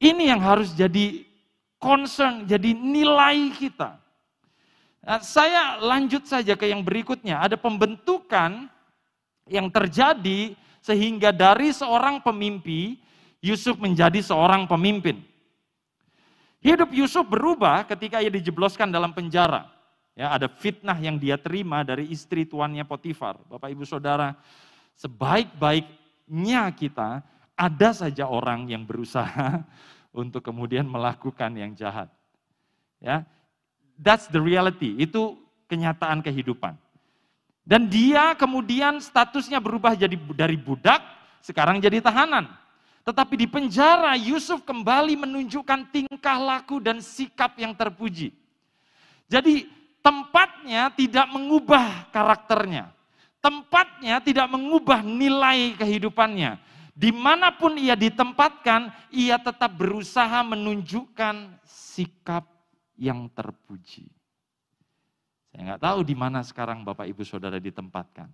ini 0.02 0.26
yang 0.26 0.42
harus 0.42 0.74
jadi 0.74 1.22
concern, 1.78 2.42
jadi 2.42 2.74
nilai 2.74 3.54
kita. 3.54 4.02
Nah, 5.02 5.22
saya 5.22 5.78
lanjut 5.78 6.26
saja 6.26 6.58
ke 6.58 6.70
yang 6.70 6.82
berikutnya. 6.82 7.38
Ada 7.38 7.54
pembentukan 7.54 8.66
yang 9.46 9.70
terjadi 9.70 10.58
sehingga 10.82 11.30
dari 11.30 11.70
seorang 11.70 12.18
pemimpi, 12.18 12.98
Yusuf 13.38 13.78
menjadi 13.78 14.18
seorang 14.18 14.66
pemimpin. 14.66 15.22
Hidup 16.62 16.94
Yusuf 16.94 17.26
berubah 17.26 17.82
ketika 17.82 18.22
ia 18.22 18.30
dijebloskan 18.30 18.86
dalam 18.86 19.10
penjara. 19.10 19.66
Ya, 20.14 20.30
ada 20.30 20.46
fitnah 20.46 20.94
yang 21.02 21.18
dia 21.18 21.34
terima 21.34 21.82
dari 21.82 22.06
istri 22.06 22.46
tuannya 22.46 22.86
Potifar. 22.86 23.42
Bapak 23.50 23.74
Ibu 23.74 23.82
Saudara, 23.82 24.38
sebaik-baiknya 24.94 26.70
kita 26.70 27.26
ada 27.58 27.90
saja 27.90 28.30
orang 28.30 28.70
yang 28.70 28.86
berusaha 28.86 29.66
untuk 30.22 30.46
kemudian 30.46 30.86
melakukan 30.86 31.50
yang 31.58 31.74
jahat. 31.74 32.06
Ya. 33.02 33.26
That's 33.98 34.30
the 34.30 34.38
reality. 34.38 34.94
Itu 35.02 35.42
kenyataan 35.66 36.22
kehidupan. 36.22 36.78
Dan 37.62 37.90
dia 37.90 38.38
kemudian 38.38 39.02
statusnya 39.02 39.58
berubah 39.58 39.94
jadi 39.98 40.14
dari 40.34 40.58
budak, 40.58 41.02
sekarang 41.42 41.82
jadi 41.82 41.98
tahanan. 41.98 42.61
Tetapi 43.02 43.34
di 43.34 43.46
penjara 43.50 44.14
Yusuf 44.14 44.62
kembali 44.62 45.18
menunjukkan 45.18 45.90
tingkah 45.90 46.38
laku 46.38 46.78
dan 46.78 47.02
sikap 47.02 47.58
yang 47.58 47.74
terpuji. 47.74 48.30
Jadi 49.26 49.66
tempatnya 49.98 50.86
tidak 50.94 51.26
mengubah 51.34 52.06
karakternya. 52.14 52.94
Tempatnya 53.42 54.22
tidak 54.22 54.46
mengubah 54.46 55.02
nilai 55.02 55.74
kehidupannya. 55.74 56.62
Di 56.94 57.10
mana 57.10 57.50
pun 57.50 57.74
ia 57.74 57.98
ditempatkan, 57.98 58.94
ia 59.10 59.34
tetap 59.34 59.74
berusaha 59.74 60.44
menunjukkan 60.46 61.58
sikap 61.66 62.46
yang 62.94 63.26
terpuji. 63.34 64.06
Saya 65.50 65.74
nggak 65.74 65.82
tahu 65.82 66.00
di 66.06 66.14
mana 66.14 66.44
sekarang 66.46 66.86
Bapak 66.86 67.10
Ibu 67.10 67.26
Saudara 67.26 67.58
ditempatkan. 67.58 68.30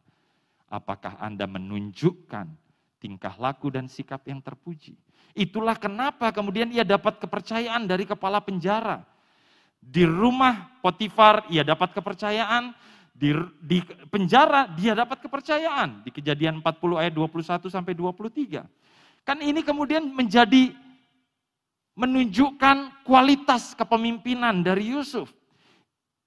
Apakah 0.69 1.17
Anda 1.17 1.49
menunjukkan 1.49 2.68
tingkah 2.99 3.35
laku 3.39 3.71
dan 3.73 3.87
sikap 3.87 4.23
yang 4.27 4.43
terpuji. 4.43 4.99
Itulah 5.35 5.79
kenapa 5.79 6.35
kemudian 6.35 6.71
ia 6.75 6.83
dapat 6.83 7.23
kepercayaan 7.23 7.87
dari 7.87 8.05
kepala 8.05 8.43
penjara. 8.43 9.07
Di 9.79 10.03
rumah 10.03 10.75
Potifar 10.83 11.47
ia 11.47 11.63
dapat 11.63 11.95
kepercayaan, 11.95 12.75
di, 13.15 13.35
di 13.63 13.79
penjara 14.11 14.71
dia 14.75 14.95
dapat 14.95 15.23
kepercayaan 15.23 16.07
di 16.07 16.11
kejadian 16.15 16.63
40 16.63 17.03
ayat 17.03 17.13
21 17.15 17.67
sampai 17.67 17.95
23. 17.95 18.63
Kan 19.27 19.39
ini 19.43 19.63
kemudian 19.63 20.07
menjadi 20.07 20.75
menunjukkan 21.99 23.03
kualitas 23.03 23.75
kepemimpinan 23.75 24.63
dari 24.63 24.95
Yusuf. 24.95 25.35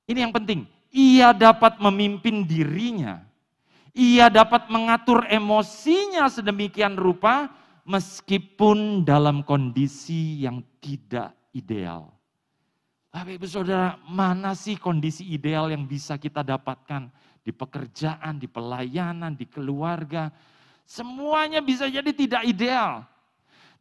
Ini 0.03 0.27
yang 0.27 0.35
penting, 0.35 0.67
ia 0.91 1.31
dapat 1.31 1.79
memimpin 1.79 2.43
dirinya. 2.43 3.23
Ia 3.91 4.31
dapat 4.31 4.71
mengatur 4.71 5.27
emosinya 5.27 6.31
sedemikian 6.31 6.95
rupa 6.95 7.51
meskipun 7.83 9.03
dalam 9.03 9.43
kondisi 9.43 10.39
yang 10.47 10.63
tidak 10.79 11.35
ideal. 11.51 12.07
Bapak 13.11 13.35
Ibu 13.35 13.47
Saudara, 13.47 13.99
mana 14.07 14.55
sih 14.55 14.79
kondisi 14.79 15.27
ideal 15.35 15.67
yang 15.67 15.83
bisa 15.83 16.15
kita 16.15 16.47
dapatkan 16.47 17.11
di 17.43 17.51
pekerjaan, 17.51 18.39
di 18.39 18.47
pelayanan, 18.47 19.35
di 19.35 19.43
keluarga? 19.51 20.31
Semuanya 20.87 21.59
bisa 21.59 21.91
jadi 21.91 22.07
tidak 22.15 22.47
ideal. 22.47 23.03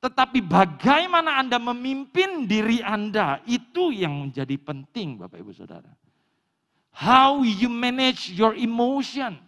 Tetapi 0.02 0.42
bagaimana 0.42 1.38
Anda 1.38 1.62
memimpin 1.62 2.50
diri 2.50 2.82
Anda, 2.82 3.38
itu 3.46 3.94
yang 3.94 4.26
menjadi 4.26 4.56
penting 4.58 5.22
Bapak 5.22 5.38
Ibu 5.38 5.52
Saudara. 5.54 5.92
How 6.90 7.46
you 7.46 7.70
manage 7.70 8.34
your 8.34 8.58
emotion. 8.58 9.38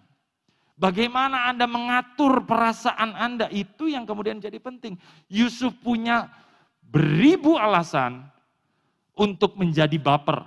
Bagaimana 0.72 1.52
Anda 1.52 1.68
mengatur 1.68 2.42
perasaan 2.48 3.12
Anda, 3.12 3.46
itu 3.52 3.92
yang 3.92 4.08
kemudian 4.08 4.40
jadi 4.40 4.56
penting. 4.56 4.96
Yusuf 5.28 5.76
punya 5.84 6.32
beribu 6.80 7.60
alasan 7.60 8.24
untuk 9.12 9.54
menjadi 9.60 9.94
baper. 10.00 10.42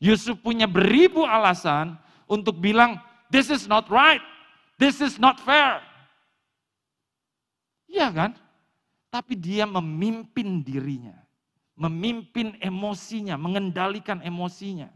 Yusuf 0.00 0.38
punya 0.40 0.64
beribu 0.64 1.26
alasan 1.26 1.98
untuk 2.30 2.56
bilang, 2.62 3.02
this 3.28 3.52
is 3.52 3.68
not 3.68 3.90
right, 3.90 4.22
this 4.80 5.02
is 5.02 5.20
not 5.20 5.36
fair. 5.42 5.82
Iya 7.90 8.08
kan? 8.14 8.30
Tapi 9.10 9.34
dia 9.34 9.66
memimpin 9.66 10.62
dirinya, 10.62 11.18
memimpin 11.74 12.54
emosinya, 12.62 13.34
mengendalikan 13.34 14.22
emosinya. 14.22 14.86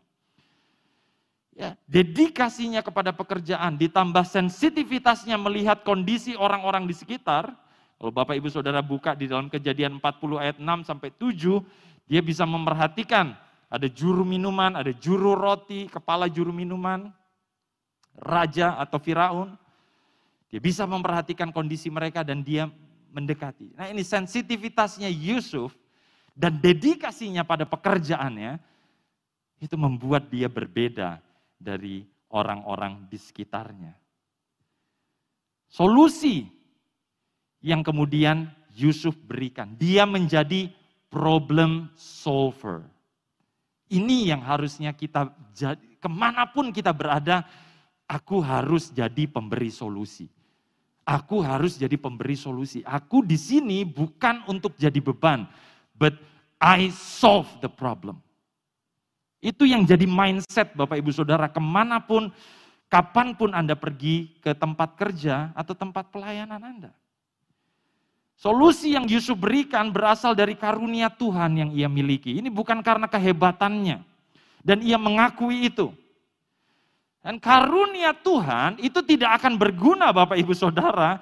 Ya, 1.55 1.79
dedikasinya 1.87 2.83
kepada 2.83 3.15
pekerjaan 3.15 3.79
ditambah 3.79 4.27
sensitivitasnya 4.27 5.39
melihat 5.39 5.87
kondisi 5.87 6.35
orang-orang 6.35 6.83
di 6.91 6.95
sekitar. 6.99 7.47
Kalau 7.95 8.11
Bapak 8.11 8.35
Ibu 8.35 8.51
Saudara 8.51 8.83
buka 8.83 9.15
di 9.15 9.31
dalam 9.31 9.47
kejadian 9.47 10.03
40 10.03 10.43
ayat 10.43 10.57
6 10.59 10.83
sampai 10.83 11.15
7, 11.15 11.63
dia 12.11 12.19
bisa 12.27 12.43
memperhatikan 12.43 13.39
ada 13.71 13.87
juru 13.87 14.27
minuman, 14.27 14.75
ada 14.75 14.91
juru 14.99 15.39
roti, 15.39 15.87
kepala 15.87 16.27
juru 16.27 16.51
minuman, 16.51 17.15
raja 18.19 18.75
atau 18.83 18.99
Firaun. 18.99 19.55
Dia 20.51 20.59
bisa 20.59 20.91
memperhatikan 20.91 21.55
kondisi 21.55 21.87
mereka 21.87 22.27
dan 22.27 22.43
dia 22.43 22.67
mendekati. 23.15 23.79
Nah 23.79 23.91
ini 23.95 24.03
sensitivitasnya 24.03 25.07
Yusuf 25.07 25.71
dan 26.35 26.59
dedikasinya 26.59 27.47
pada 27.47 27.63
pekerjaannya 27.63 28.59
itu 29.63 29.79
membuat 29.79 30.27
dia 30.31 30.51
berbeda 30.51 31.23
dari 31.65 32.05
orang-orang 32.29 33.09
di 33.09 33.17
sekitarnya. 33.17 33.97
Solusi 35.73 36.45
yang 37.65 37.81
kemudian 37.81 38.53
Yusuf 38.77 39.17
berikan, 39.17 39.73
dia 39.81 40.05
menjadi 40.05 40.69
problem 41.09 41.89
solver. 41.97 42.85
Ini 43.89 44.35
yang 44.35 44.43
harusnya 44.45 44.93
kita 44.93 45.33
jadi, 45.57 45.81
ke 45.97 46.09
mana 46.11 46.45
pun 46.51 46.75
kita 46.75 46.93
berada, 46.93 47.47
aku 48.05 48.43
harus 48.43 48.91
jadi 48.93 49.25
pemberi 49.31 49.73
solusi. 49.73 50.29
Aku 51.05 51.45
harus 51.45 51.77
jadi 51.77 51.95
pemberi 52.01 52.33
solusi. 52.33 52.81
Aku 52.81 53.21
di 53.21 53.37
sini 53.37 53.85
bukan 53.85 54.41
untuk 54.49 54.73
jadi 54.81 54.97
beban, 55.05 55.45
but 55.93 56.17
I 56.57 56.89
solve 56.89 57.47
the 57.61 57.69
problem. 57.69 58.24
Itu 59.45 59.69
yang 59.69 59.85
jadi 59.85 60.09
mindset 60.09 60.73
Bapak 60.73 60.97
Ibu 60.97 61.13
Saudara 61.13 61.53
ke 61.53 61.61
mana 61.61 62.01
pun, 62.01 62.33
kapan 62.89 63.37
pun 63.37 63.53
Anda 63.53 63.77
pergi 63.77 64.41
ke 64.41 64.57
tempat 64.57 64.97
kerja 64.97 65.53
atau 65.53 65.77
tempat 65.77 66.09
pelayanan 66.09 66.65
Anda. 66.65 66.91
Solusi 68.41 68.97
yang 68.97 69.05
Yusuf 69.05 69.37
berikan 69.37 69.93
berasal 69.93 70.33
dari 70.33 70.57
karunia 70.57 71.13
Tuhan 71.13 71.61
yang 71.61 71.71
ia 71.77 71.93
miliki. 71.93 72.41
Ini 72.41 72.49
bukan 72.49 72.81
karena 72.81 73.05
kehebatannya. 73.05 74.01
Dan 74.65 74.81
ia 74.81 74.97
mengakui 74.97 75.69
itu. 75.69 75.93
Dan 77.21 77.37
karunia 77.37 78.17
Tuhan 78.17 78.81
itu 78.81 79.05
tidak 79.05 79.45
akan 79.45 79.61
berguna 79.61 80.09
Bapak 80.09 80.41
Ibu 80.41 80.57
Saudara 80.57 81.21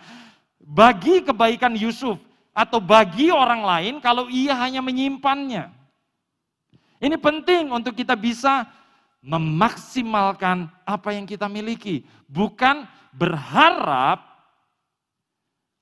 bagi 0.63 1.27
kebaikan 1.27 1.75
Yusuf 1.75 2.23
atau 2.55 2.79
bagi 2.79 3.35
orang 3.35 3.67
lain 3.67 3.95
kalau 3.99 4.31
ia 4.31 4.55
hanya 4.63 4.79
menyimpannya. 4.79 5.82
Ini 7.03 7.19
penting 7.19 7.75
untuk 7.75 7.99
kita 7.99 8.15
bisa 8.15 8.63
memaksimalkan 9.23 10.71
apa 10.87 11.11
yang 11.11 11.27
kita 11.27 11.51
miliki, 11.51 12.07
bukan 12.31 12.87
berharap 13.11 14.23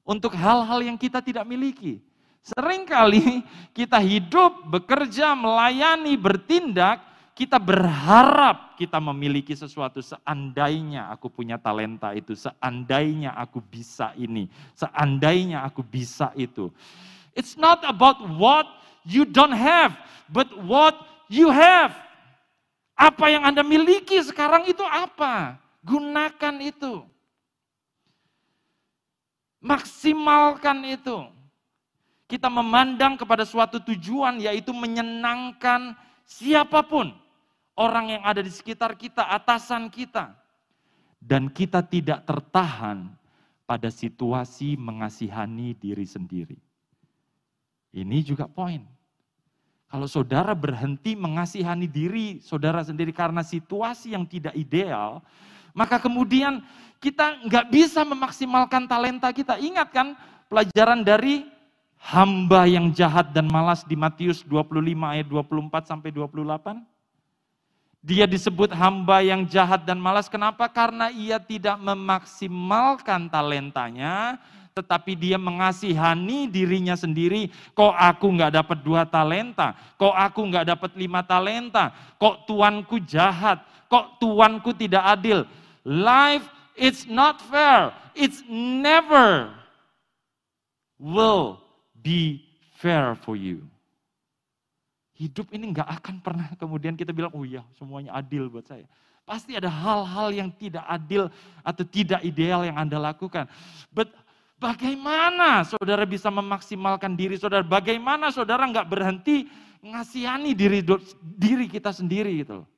untuk 0.01 0.33
hal-hal 0.33 0.81
yang 0.81 0.97
kita 0.97 1.21
tidak 1.21 1.45
miliki. 1.45 2.01
Seringkali 2.41 3.45
kita 3.77 4.01
hidup, 4.01 4.65
bekerja, 4.65 5.37
melayani, 5.37 6.17
bertindak, 6.17 7.05
kita 7.37 7.61
berharap 7.61 8.77
kita 8.81 8.97
memiliki 8.97 9.53
sesuatu 9.53 10.01
seandainya 10.01 11.09
aku 11.13 11.29
punya 11.29 11.61
talenta 11.61 12.17
itu, 12.17 12.33
seandainya 12.33 13.37
aku 13.37 13.61
bisa 13.61 14.17
ini, 14.17 14.49
seandainya 14.73 15.69
aku 15.69 15.85
bisa 15.85 16.33
itu. 16.33 16.73
It's 17.37 17.61
not 17.61 17.85
about 17.85 18.21
what 18.41 18.69
you 19.05 19.25
don't 19.25 19.57
have, 19.57 19.97
but 20.29 20.49
what 20.65 21.10
you 21.31 21.49
have. 21.55 21.95
Apa 22.99 23.33
yang 23.33 23.47
Anda 23.49 23.65
miliki 23.65 24.21
sekarang 24.21 24.69
itu 24.69 24.85
apa? 24.85 25.57
Gunakan 25.81 26.57
itu. 26.61 27.07
Maksimalkan 29.65 30.85
itu. 30.85 31.25
Kita 32.29 32.53
memandang 32.53 33.17
kepada 33.17 33.49
suatu 33.49 33.81
tujuan 33.81 34.37
yaitu 34.43 34.77
menyenangkan 34.77 35.97
siapa 36.29 36.85
pun. 36.85 37.17
Orang 37.73 38.13
yang 38.13 38.23
ada 38.27 38.45
di 38.45 38.53
sekitar 38.53 38.93
kita, 38.93 39.25
atasan 39.25 39.89
kita. 39.89 40.37
Dan 41.17 41.49
kita 41.49 41.81
tidak 41.81 42.29
tertahan 42.29 43.09
pada 43.65 43.89
situasi 43.89 44.77
mengasihani 44.77 45.73
diri 45.73 46.05
sendiri. 46.05 46.59
Ini 47.97 48.19
juga 48.21 48.45
poin. 48.45 48.85
Kalau 49.91 50.07
saudara 50.07 50.55
berhenti 50.55 51.19
mengasihani 51.19 51.91
diri 51.91 52.39
saudara 52.39 52.79
sendiri 52.87 53.11
karena 53.11 53.43
situasi 53.43 54.15
yang 54.15 54.23
tidak 54.23 54.55
ideal, 54.55 55.19
maka 55.75 55.99
kemudian 55.99 56.63
kita 57.03 57.43
nggak 57.43 57.67
bisa 57.75 58.07
memaksimalkan 58.07 58.87
talenta 58.87 59.35
kita. 59.35 59.59
Ingat 59.59 59.91
kan 59.91 60.15
pelajaran 60.47 61.03
dari 61.03 61.43
hamba 61.99 62.71
yang 62.71 62.95
jahat 62.95 63.35
dan 63.35 63.51
malas 63.51 63.83
di 63.83 63.99
Matius 63.99 64.47
25 64.47 64.79
ayat 65.03 65.27
24 65.27 65.91
sampai 65.91 66.15
28? 66.15 66.87
Dia 68.01 68.25
disebut 68.25 68.73
hamba 68.73 69.21
yang 69.21 69.45
jahat 69.45 69.85
dan 69.85 70.01
malas. 70.01 70.31
Kenapa? 70.31 70.71
Karena 70.73 71.13
ia 71.13 71.37
tidak 71.37 71.77
memaksimalkan 71.77 73.29
talentanya, 73.29 74.41
tetapi 74.81 75.13
dia 75.13 75.37
mengasihani 75.37 76.49
dirinya 76.49 76.97
sendiri. 76.97 77.53
Kok 77.77 77.93
aku 77.93 78.27
nggak 78.33 78.57
dapat 78.57 78.79
dua 78.81 79.05
talenta? 79.05 79.77
Kok 80.01 80.17
aku 80.17 80.41
nggak 80.49 80.67
dapat 80.73 80.91
lima 80.97 81.21
talenta? 81.21 81.93
Kok 82.17 82.49
tuanku 82.49 82.97
jahat? 83.05 83.61
Kok 83.93 84.17
tuanku 84.17 84.73
tidak 84.73 85.05
adil? 85.05 85.45
Life 85.85 86.49
it's 86.81 87.05
not 87.05 87.45
fair. 87.53 87.93
It's 88.17 88.41
never 88.49 89.53
will 90.97 91.61
be 91.93 92.49
fair 92.81 93.13
for 93.21 93.37
you. 93.37 93.69
Hidup 95.21 95.53
ini 95.53 95.77
nggak 95.77 96.01
akan 96.01 96.17
pernah 96.25 96.49
kemudian 96.57 96.97
kita 96.97 97.13
bilang, 97.13 97.29
oh 97.37 97.45
iya 97.45 97.61
semuanya 97.77 98.17
adil 98.17 98.49
buat 98.49 98.65
saya. 98.65 98.89
Pasti 99.29 99.55
ada 99.55 99.69
hal-hal 99.71 100.33
yang 100.35 100.51
tidak 100.51 100.83
adil 100.89 101.29
atau 101.63 101.85
tidak 101.87 102.25
ideal 102.25 102.67
yang 102.67 102.75
Anda 102.75 102.99
lakukan. 102.99 103.47
But 103.93 104.11
bagaimana 104.61 105.65
saudara 105.65 106.05
bisa 106.05 106.29
memaksimalkan 106.29 107.17
diri 107.17 107.41
saudara? 107.41 107.65
Bagaimana 107.65 108.29
saudara 108.29 108.69
nggak 108.69 108.87
berhenti 108.87 109.49
ngasihani 109.81 110.53
diri 110.53 110.85
diri 111.25 111.67
kita 111.67 111.91
sendiri 111.91 112.45
gitu 112.45 112.69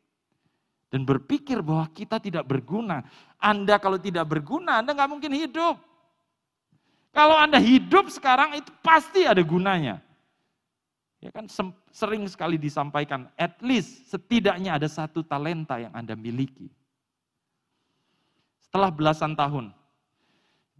dan 0.92 1.08
berpikir 1.08 1.64
bahwa 1.64 1.88
kita 1.90 2.20
tidak 2.20 2.44
berguna. 2.44 3.00
Anda 3.40 3.80
kalau 3.80 3.96
tidak 3.96 4.28
berguna, 4.28 4.84
Anda 4.84 4.92
nggak 4.92 5.10
mungkin 5.10 5.32
hidup. 5.32 5.80
Kalau 7.16 7.36
Anda 7.36 7.56
hidup 7.56 8.12
sekarang 8.12 8.60
itu 8.60 8.68
pasti 8.84 9.24
ada 9.24 9.40
gunanya. 9.40 10.04
Ya 11.22 11.32
kan 11.32 11.48
sering 11.94 12.28
sekali 12.28 12.60
disampaikan, 12.60 13.32
at 13.40 13.56
least 13.64 14.10
setidaknya 14.12 14.76
ada 14.76 14.90
satu 14.90 15.24
talenta 15.24 15.80
yang 15.80 15.94
Anda 15.96 16.12
miliki. 16.12 16.68
Setelah 18.68 18.92
belasan 18.92 19.32
tahun, 19.32 19.72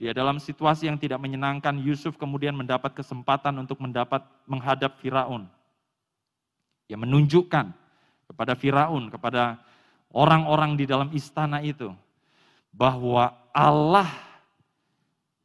dia 0.03 0.11
dalam 0.11 0.43
situasi 0.43 0.91
yang 0.91 0.99
tidak 0.99 1.23
menyenangkan, 1.23 1.79
Yusuf 1.79 2.19
kemudian 2.19 2.59
mendapat 2.59 2.91
kesempatan 2.91 3.55
untuk 3.63 3.79
mendapat 3.79 4.27
menghadap 4.51 4.99
Firaun. 4.99 5.47
Dia 6.91 6.99
menunjukkan 6.99 7.71
kepada 8.27 8.59
Firaun, 8.59 9.15
kepada 9.15 9.63
orang-orang 10.11 10.75
di 10.75 10.91
dalam 10.91 11.07
istana 11.15 11.63
itu, 11.63 11.95
bahwa 12.75 13.31
Allah 13.55 14.11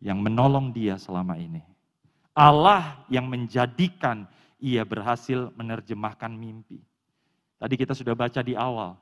yang 0.01 0.17
menolong 0.25 0.73
dia 0.73 0.97
selama 0.97 1.37
ini. 1.37 1.61
Allah 2.33 2.97
yang 3.13 3.29
menjadikan 3.29 4.25
ia 4.57 4.81
berhasil 4.81 5.53
menerjemahkan 5.53 6.33
mimpi. 6.33 6.81
Tadi 7.61 7.77
kita 7.77 7.93
sudah 7.93 8.17
baca 8.17 8.41
di 8.41 8.57
awal, 8.57 8.97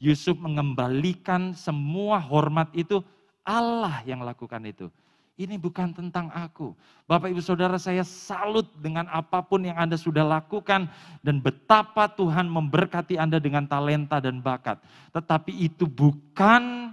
Yusuf 0.00 0.40
mengembalikan 0.40 1.52
semua 1.52 2.16
hormat 2.16 2.72
itu 2.72 3.04
Allah 3.46 4.02
yang 4.02 4.26
lakukan 4.26 4.58
itu. 4.66 4.90
Ini 5.36 5.60
bukan 5.60 5.92
tentang 5.92 6.32
aku. 6.32 6.72
Bapak 7.04 7.28
ibu 7.28 7.44
saudara 7.44 7.76
saya 7.76 8.00
salut 8.02 8.64
dengan 8.80 9.04
apa 9.12 9.44
pun 9.44 9.60
yang 9.60 9.76
Anda 9.76 9.94
sudah 9.94 10.24
lakukan. 10.24 10.88
Dan 11.20 11.44
betapa 11.44 12.08
Tuhan 12.08 12.48
memberkati 12.48 13.20
Anda 13.20 13.36
dengan 13.36 13.68
talenta 13.68 14.18
dan 14.18 14.40
bakat. 14.40 14.80
Tetapi 15.12 15.52
itu 15.60 15.84
bukan 15.84 16.90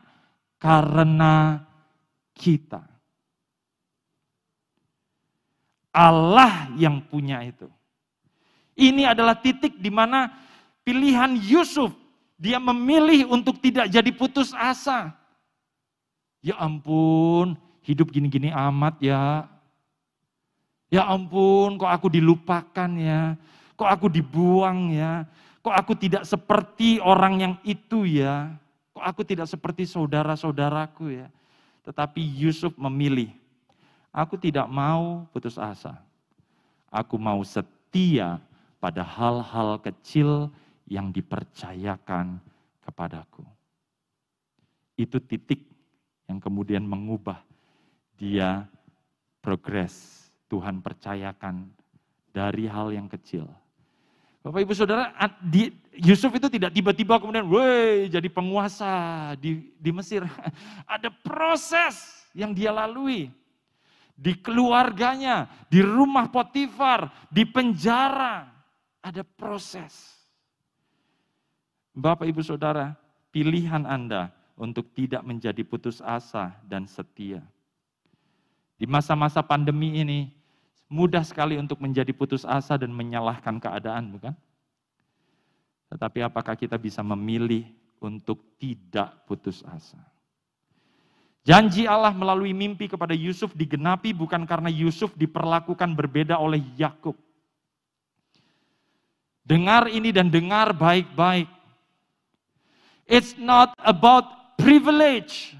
karena 0.60 1.64
kita. 2.36 2.84
Allah 5.96 6.68
yang 6.76 7.00
punya 7.00 7.42
itu. 7.48 7.72
Ini 8.76 9.16
adalah 9.16 9.40
titik 9.40 9.80
di 9.80 9.94
mana 9.94 10.34
pilihan 10.84 11.38
Yusuf 11.38 11.96
dia 12.36 12.60
memilih 12.60 13.32
untuk 13.32 13.56
tidak 13.64 13.88
jadi 13.88 14.12
putus 14.12 14.52
asa. 14.52 15.16
Ya 16.44 16.60
ampun, 16.60 17.56
hidup 17.88 18.12
gini-gini 18.12 18.52
amat 18.52 19.00
ya. 19.00 19.48
Ya 20.92 21.08
ampun, 21.08 21.80
kok 21.80 21.90
aku 21.90 22.12
dilupakan 22.12 22.92
ya. 23.00 23.40
Kok 23.80 23.90
aku 23.90 24.12
dibuang 24.12 24.92
ya. 24.92 25.24
Kok 25.64 25.72
aku 25.72 25.96
tidak 25.96 26.28
seperti 26.28 27.00
orang 27.00 27.34
yang 27.40 27.54
itu 27.64 28.04
ya. 28.04 28.52
Kok 28.92 29.02
aku 29.02 29.22
tidak 29.24 29.48
seperti 29.48 29.88
saudara-saudaraku 29.88 31.24
ya. 31.24 31.32
Tetapi 31.88 32.22
Yusuf 32.22 32.76
memilih, 32.76 33.32
aku 34.12 34.38
tidak 34.38 34.68
mau 34.68 35.26
putus 35.32 35.58
asa. 35.58 35.98
Aku 36.94 37.18
mau 37.18 37.42
setia 37.42 38.38
pada 38.78 39.02
hal-hal 39.02 39.82
kecil 39.82 40.52
yang 40.86 41.10
dipercayakan 41.10 42.38
kepadaku. 42.86 43.42
Itu 44.94 45.18
titik 45.18 45.73
yang 46.34 46.42
kemudian 46.42 46.82
mengubah 46.82 47.46
dia 48.18 48.66
progres. 49.38 50.26
Tuhan 50.50 50.82
percayakan 50.82 51.70
dari 52.34 52.66
hal 52.66 52.90
yang 52.90 53.06
kecil. 53.06 53.46
Bapak 54.42 54.66
Ibu 54.66 54.74
Saudara, 54.74 55.14
Yusuf 55.94 56.34
itu 56.34 56.50
tidak 56.50 56.74
tiba-tiba 56.74 57.22
kemudian, 57.22 57.48
woi 57.48 58.10
jadi 58.10 58.28
penguasa 58.30 59.34
di, 59.38 59.74
di 59.78 59.90
Mesir. 59.94 60.26
Ada 60.98 61.10
proses 61.10 62.26
yang 62.34 62.54
dia 62.54 62.74
lalui. 62.74 63.30
Di 64.14 64.38
keluarganya, 64.38 65.50
di 65.70 65.82
rumah 65.82 66.30
Potifar, 66.30 67.10
di 67.34 67.46
penjara. 67.50 68.46
Ada 69.02 69.26
proses. 69.26 70.22
Bapak, 71.98 72.30
Ibu, 72.30 72.46
Saudara, 72.46 72.94
pilihan 73.34 73.90
Anda 73.90 74.43
untuk 74.54 74.94
tidak 74.94 75.26
menjadi 75.26 75.62
putus 75.66 76.00
asa 76.00 76.54
dan 76.68 76.86
setia. 76.86 77.42
Di 78.78 78.86
masa-masa 78.86 79.42
pandemi 79.42 80.02
ini, 80.02 80.30
mudah 80.90 81.26
sekali 81.26 81.58
untuk 81.58 81.82
menjadi 81.82 82.12
putus 82.14 82.46
asa 82.46 82.78
dan 82.78 82.94
menyalahkan 82.94 83.58
keadaan, 83.58 84.14
bukan? 84.14 84.36
Tetapi 85.94 86.26
apakah 86.26 86.58
kita 86.58 86.78
bisa 86.78 87.06
memilih 87.06 87.70
untuk 88.02 88.58
tidak 88.58 89.14
putus 89.30 89.62
asa? 89.66 90.02
Janji 91.44 91.84
Allah 91.84 92.16
melalui 92.16 92.56
mimpi 92.56 92.88
kepada 92.88 93.12
Yusuf 93.12 93.52
digenapi 93.52 94.16
bukan 94.16 94.48
karena 94.48 94.72
Yusuf 94.72 95.12
diperlakukan 95.14 95.92
berbeda 95.92 96.40
oleh 96.40 96.64
Yakub. 96.80 97.20
Dengar 99.44 99.92
ini 99.92 100.16
dan 100.16 100.32
dengar 100.32 100.72
baik-baik. 100.72 101.52
It's 103.04 103.36
not 103.36 103.76
about 103.84 104.43
privilege. 104.60 105.56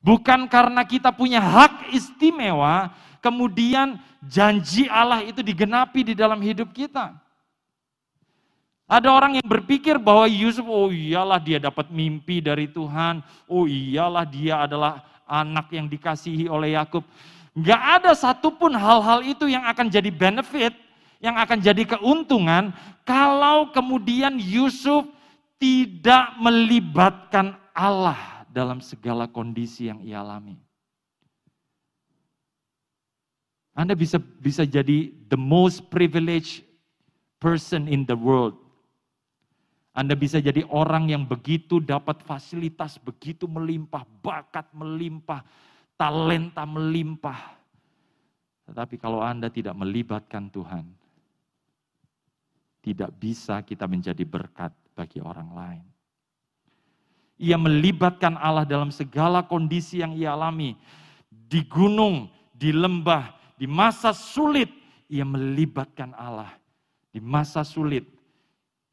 Bukan 0.00 0.48
karena 0.48 0.80
kita 0.80 1.12
punya 1.12 1.44
hak 1.44 1.92
istimewa, 1.92 2.88
kemudian 3.20 4.00
janji 4.24 4.88
Allah 4.88 5.20
itu 5.20 5.44
digenapi 5.44 6.12
di 6.12 6.14
dalam 6.16 6.40
hidup 6.40 6.72
kita. 6.72 7.12
Ada 8.90 9.06
orang 9.06 9.38
yang 9.38 9.46
berpikir 9.46 10.02
bahwa 10.02 10.26
Yusuf, 10.26 10.66
oh 10.66 10.90
iyalah 10.90 11.38
dia 11.38 11.62
dapat 11.62 11.94
mimpi 11.94 12.42
dari 12.42 12.66
Tuhan, 12.66 13.22
oh 13.46 13.68
iyalah 13.70 14.26
dia 14.26 14.66
adalah 14.66 15.06
anak 15.30 15.70
yang 15.70 15.86
dikasihi 15.86 16.50
oleh 16.50 16.74
Yakub. 16.74 17.06
Gak 17.54 18.02
ada 18.02 18.10
satupun 18.18 18.74
hal-hal 18.74 19.22
itu 19.22 19.46
yang 19.46 19.62
akan 19.62 19.86
jadi 19.86 20.10
benefit, 20.10 20.74
yang 21.22 21.38
akan 21.38 21.62
jadi 21.62 21.86
keuntungan, 21.86 22.74
kalau 23.06 23.70
kemudian 23.70 24.40
Yusuf 24.42 25.06
tidak 25.60 26.34
melibatkan 26.42 27.54
Allah 27.80 28.44
dalam 28.52 28.84
segala 28.84 29.24
kondisi 29.24 29.88
yang 29.88 30.04
ia 30.04 30.20
alami. 30.20 30.60
Anda 33.72 33.96
bisa 33.96 34.20
bisa 34.20 34.68
jadi 34.68 35.08
the 35.32 35.40
most 35.40 35.88
privileged 35.88 36.60
person 37.40 37.88
in 37.88 38.04
the 38.04 38.12
world. 38.12 38.60
Anda 39.96 40.12
bisa 40.12 40.44
jadi 40.44 40.60
orang 40.68 41.08
yang 41.08 41.24
begitu 41.24 41.80
dapat 41.80 42.20
fasilitas 42.20 43.00
begitu 43.00 43.48
melimpah, 43.48 44.04
bakat 44.20 44.68
melimpah, 44.76 45.40
talenta 45.96 46.68
melimpah. 46.68 47.56
Tetapi 48.68 49.00
kalau 49.00 49.24
Anda 49.24 49.48
tidak 49.48 49.74
melibatkan 49.74 50.52
Tuhan, 50.52 50.84
tidak 52.84 53.10
bisa 53.18 53.64
kita 53.64 53.88
menjadi 53.90 54.22
berkat 54.22 54.70
bagi 54.94 55.18
orang 55.18 55.50
lain. 55.56 55.89
Ia 57.40 57.56
melibatkan 57.56 58.36
Allah 58.36 58.68
dalam 58.68 58.92
segala 58.92 59.40
kondisi 59.40 60.04
yang 60.04 60.12
ia 60.12 60.36
alami. 60.36 60.76
Di 61.32 61.64
gunung, 61.64 62.28
di 62.52 62.68
lembah, 62.68 63.32
di 63.56 63.64
masa 63.64 64.12
sulit, 64.12 64.68
ia 65.08 65.24
melibatkan 65.24 66.12
Allah. 66.12 66.52
Di 67.08 67.18
masa 67.18 67.64
sulit, 67.64 68.04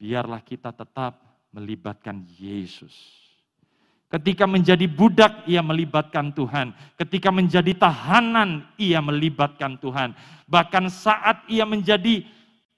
biarlah 0.00 0.40
kita 0.40 0.72
tetap 0.72 1.20
melibatkan 1.52 2.24
Yesus. 2.40 2.96
Ketika 4.08 4.48
menjadi 4.48 4.88
budak, 4.88 5.44
ia 5.44 5.60
melibatkan 5.60 6.32
Tuhan. 6.32 6.72
Ketika 6.96 7.28
menjadi 7.28 7.76
tahanan, 7.76 8.64
ia 8.80 9.04
melibatkan 9.04 9.76
Tuhan. 9.76 10.16
Bahkan 10.48 10.88
saat 10.88 11.44
ia 11.52 11.68
menjadi 11.68 12.24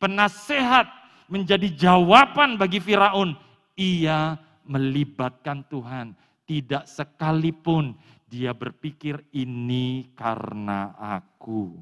penasehat 0.02 0.90
menjadi 1.30 1.70
jawaban 1.70 2.58
bagi 2.58 2.82
Firaun. 2.82 3.38
Ia 3.78 4.34
melibatkan 4.70 5.66
Tuhan. 5.66 6.14
Tidak 6.46 6.86
sekalipun 6.86 7.94
dia 8.30 8.54
berpikir 8.54 9.18
ini 9.34 10.14
karena 10.14 10.94
aku. 10.94 11.74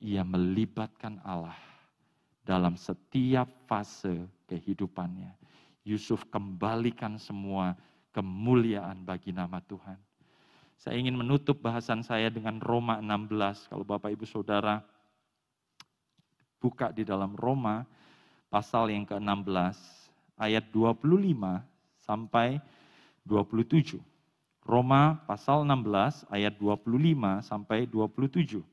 Ia 0.00 0.24
melibatkan 0.24 1.20
Allah 1.24 1.56
dalam 2.44 2.76
setiap 2.76 3.48
fase 3.64 4.28
kehidupannya. 4.48 5.32
Yusuf 5.84 6.24
kembalikan 6.32 7.20
semua 7.20 7.76
kemuliaan 8.12 9.04
bagi 9.04 9.32
nama 9.32 9.60
Tuhan. 9.64 9.96
Saya 10.76 11.00
ingin 11.00 11.16
menutup 11.16 11.64
bahasan 11.64 12.04
saya 12.04 12.28
dengan 12.28 12.60
Roma 12.60 13.00
16. 13.00 13.72
Kalau 13.72 13.84
Bapak 13.88 14.12
Ibu 14.12 14.28
Saudara 14.28 14.84
buka 16.60 16.92
di 16.92 17.04
dalam 17.08 17.32
Roma 17.36 17.84
pasal 18.52 18.92
yang 18.92 19.08
ke-16 19.08 20.03
ayat 20.38 20.68
25 20.70 21.34
sampai 22.00 22.60
27. 23.26 23.98
Roma 24.64 25.20
pasal 25.28 25.62
16 25.68 26.24
ayat 26.32 26.54
25 26.56 27.44
sampai 27.44 27.84
27. 27.88 28.64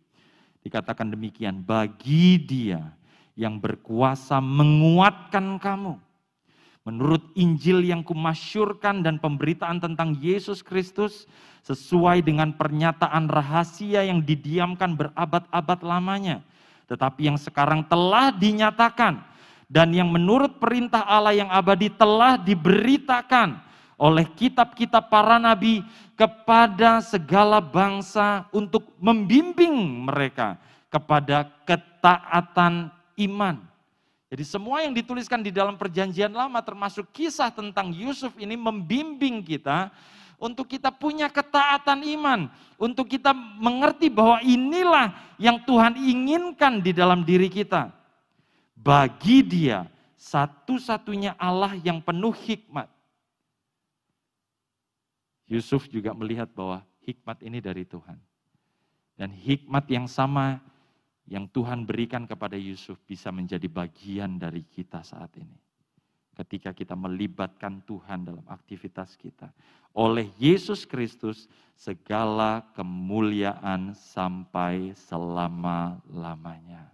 Dikatakan 0.61 1.09
demikian, 1.09 1.59
bagi 1.59 2.37
dia 2.39 2.93
yang 3.35 3.57
berkuasa 3.57 4.39
menguatkan 4.39 5.57
kamu. 5.57 5.97
Menurut 6.81 7.21
Injil 7.37 7.85
yang 7.85 8.01
kumasyurkan 8.01 9.05
dan 9.05 9.21
pemberitaan 9.21 9.77
tentang 9.77 10.17
Yesus 10.17 10.65
Kristus 10.65 11.29
sesuai 11.61 12.25
dengan 12.25 12.57
pernyataan 12.57 13.29
rahasia 13.29 14.01
yang 14.01 14.25
didiamkan 14.25 14.97
berabad-abad 14.97 15.79
lamanya 15.85 16.41
tetapi 16.91 17.31
yang 17.31 17.39
sekarang 17.39 17.87
telah 17.87 18.35
dinyatakan 18.35 19.23
dan 19.71 19.95
yang 19.95 20.11
menurut 20.11 20.59
perintah 20.59 21.07
Allah 21.07 21.31
yang 21.31 21.47
abadi 21.47 21.87
telah 21.87 22.35
diberitakan 22.35 23.55
oleh 23.95 24.27
kitab-kitab 24.35 25.07
para 25.07 25.39
nabi 25.39 25.79
kepada 26.19 26.99
segala 26.99 27.63
bangsa 27.63 28.51
untuk 28.51 28.91
membimbing 28.99 30.03
mereka 30.11 30.59
kepada 30.91 31.47
ketaatan 31.63 32.91
iman. 33.23 33.63
Jadi 34.27 34.43
semua 34.43 34.83
yang 34.83 34.91
dituliskan 34.91 35.39
di 35.39 35.55
dalam 35.55 35.79
perjanjian 35.79 36.35
lama 36.35 36.59
termasuk 36.59 37.07
kisah 37.15 37.47
tentang 37.47 37.95
Yusuf 37.95 38.35
ini 38.35 38.59
membimbing 38.59 39.39
kita 39.39 39.87
untuk 40.35 40.67
kita 40.67 40.91
punya 40.91 41.31
ketaatan 41.31 42.03
iman, 42.19 42.51
untuk 42.75 43.07
kita 43.07 43.31
mengerti 43.35 44.11
bahwa 44.11 44.43
inilah 44.43 45.15
yang 45.39 45.63
Tuhan 45.63 45.95
inginkan 45.95 46.83
di 46.83 46.91
dalam 46.91 47.23
diri 47.23 47.47
kita. 47.47 48.00
Bagi 48.81 49.45
dia 49.45 49.85
satu-satunya 50.17 51.37
Allah 51.37 51.77
yang 51.81 52.01
penuh 52.01 52.33
hikmat. 52.33 52.89
Yusuf 55.45 55.85
juga 55.85 56.17
melihat 56.17 56.49
bahwa 56.49 56.81
hikmat 57.05 57.45
ini 57.45 57.61
dari 57.61 57.85
Tuhan. 57.85 58.17
Dan 59.13 59.29
hikmat 59.37 59.85
yang 59.85 60.09
sama 60.09 60.57
yang 61.29 61.45
Tuhan 61.45 61.85
berikan 61.85 62.25
kepada 62.25 62.57
Yusuf 62.57 62.97
bisa 63.05 63.29
menjadi 63.29 63.69
bagian 63.69 64.41
dari 64.41 64.65
kita 64.65 65.05
saat 65.05 65.29
ini. 65.37 65.57
Ketika 66.33 66.73
kita 66.73 66.97
melibatkan 66.97 67.85
Tuhan 67.85 68.25
dalam 68.25 68.47
aktivitas 68.49 69.13
kita. 69.13 69.53
Oleh 69.93 70.31
Yesus 70.39 70.87
Kristus 70.87 71.45
segala 71.75 72.65
kemuliaan 72.73 73.93
sampai 73.93 74.95
selama-lamanya. 74.95 76.87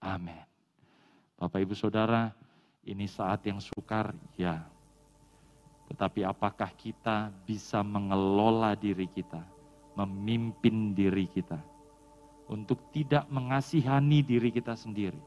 Amin. 0.00 0.55
Bapak 1.36 1.60
Ibu 1.60 1.76
Saudara, 1.76 2.32
ini 2.88 3.04
saat 3.04 3.44
yang 3.44 3.60
sukar, 3.60 4.16
ya. 4.40 4.64
Tetapi 5.92 6.24
apakah 6.24 6.72
kita 6.72 7.28
bisa 7.44 7.84
mengelola 7.84 8.72
diri 8.72 9.04
kita, 9.04 9.44
memimpin 10.00 10.96
diri 10.96 11.28
kita, 11.28 11.60
untuk 12.48 12.88
tidak 12.88 13.28
mengasihani 13.28 14.24
diri 14.24 14.48
kita 14.48 14.72
sendiri, 14.72 15.20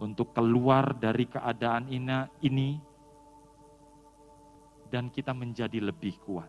untuk 0.00 0.32
keluar 0.32 0.96
dari 0.96 1.28
keadaan 1.28 1.92
ini, 1.92 2.80
dan 4.88 5.12
kita 5.12 5.36
menjadi 5.36 5.84
lebih 5.84 6.16
kuat. 6.24 6.48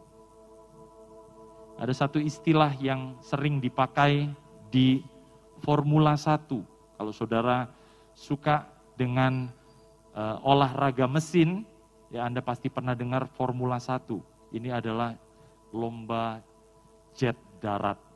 Ada 1.76 2.08
satu 2.08 2.24
istilah 2.24 2.72
yang 2.80 3.20
sering 3.20 3.60
dipakai 3.60 4.32
di 4.72 5.04
Formula 5.60 6.16
1. 6.16 6.48
Kalau 6.96 7.12
saudara 7.12 7.68
suka 8.14 8.68
dengan 8.96 9.50
uh, 10.14 10.38
olahraga 10.46 11.08
mesin, 11.10 11.64
ya 12.14 12.28
Anda 12.28 12.44
pasti 12.44 12.68
pernah 12.68 12.94
dengar 12.94 13.28
Formula 13.34 13.80
1. 13.80 14.08
Ini 14.52 14.70
adalah 14.78 15.16
lomba 15.72 16.44
jet 17.16 17.40
darat 17.64 18.12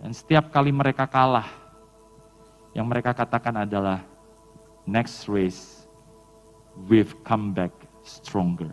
dan 0.00 0.10
setiap 0.10 0.50
kali 0.50 0.74
mereka 0.74 1.06
kalah, 1.06 1.46
yang 2.74 2.88
mereka 2.88 3.14
katakan 3.14 3.62
adalah 3.62 4.02
next 4.88 5.30
race 5.30 5.86
we've 6.90 7.14
come 7.22 7.54
back 7.54 7.70
stronger. 8.02 8.70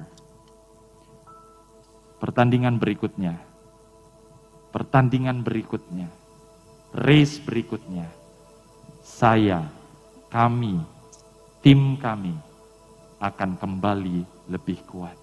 Pertandingan 2.18 2.78
berikutnya, 2.78 3.38
pertandingan 4.70 5.42
berikutnya, 5.42 6.10
race 6.94 7.42
berikutnya, 7.42 8.06
saya, 9.02 9.66
kami, 10.32 10.80
tim 11.60 12.00
kami 12.00 12.34
akan 13.20 13.60
kembali 13.60 14.48
lebih 14.50 14.80
kuat. 14.88 15.20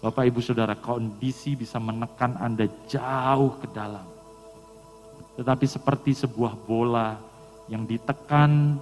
Bapak, 0.00 0.24
ibu, 0.26 0.40
saudara, 0.40 0.74
kondisi 0.74 1.54
bisa 1.54 1.76
menekan 1.76 2.34
Anda 2.40 2.64
jauh 2.88 3.60
ke 3.60 3.68
dalam 3.70 4.18
tetapi 5.38 5.70
seperti 5.70 6.18
sebuah 6.18 6.58
bola 6.66 7.14
yang 7.70 7.86
ditekan 7.86 8.74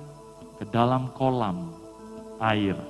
ke 0.57 0.65
dalam 0.73 1.13
kolam 1.13 1.69
air. 2.41 2.81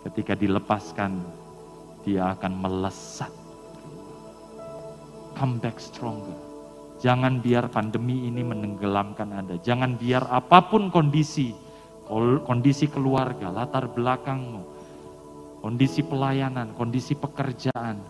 Ketika 0.00 0.32
dilepaskan, 0.32 1.20
dia 2.08 2.32
akan 2.32 2.52
melesat. 2.56 3.28
Come 5.36 5.60
back 5.60 5.76
stronger. 5.76 6.45
Jangan 6.96 7.44
biar 7.44 7.68
pandemi 7.68 8.24
ini 8.24 8.40
menenggelamkan 8.40 9.28
Anda. 9.28 9.60
Jangan 9.60 10.00
biar 10.00 10.32
apa 10.32 10.64
pun 10.64 10.88
kondisi, 10.88 11.52
kondisi 12.48 12.88
keluarga, 12.88 13.52
latar 13.52 13.92
belakangmu, 13.92 14.64
kondisi 15.60 16.00
pelayanan, 16.00 16.72
kondisi 16.72 17.12
pekerjaan, 17.12 18.00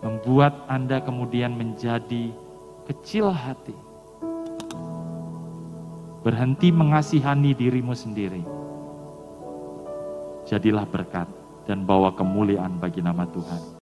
membuat 0.00 0.64
Anda 0.64 1.04
kemudian 1.04 1.52
menjadi 1.52 2.32
kecil 2.88 3.28
hati. 3.28 3.76
Berhenti 6.22 6.70
mengasihani 6.72 7.52
dirimu 7.52 7.92
sendiri. 7.92 8.42
Jadilah 10.48 10.86
berkat 10.86 11.26
dan 11.66 11.86
bawa 11.86 12.14
kemuliaan 12.14 12.78
bagi 12.78 13.02
nama 13.02 13.26
Tuhan. 13.26 13.62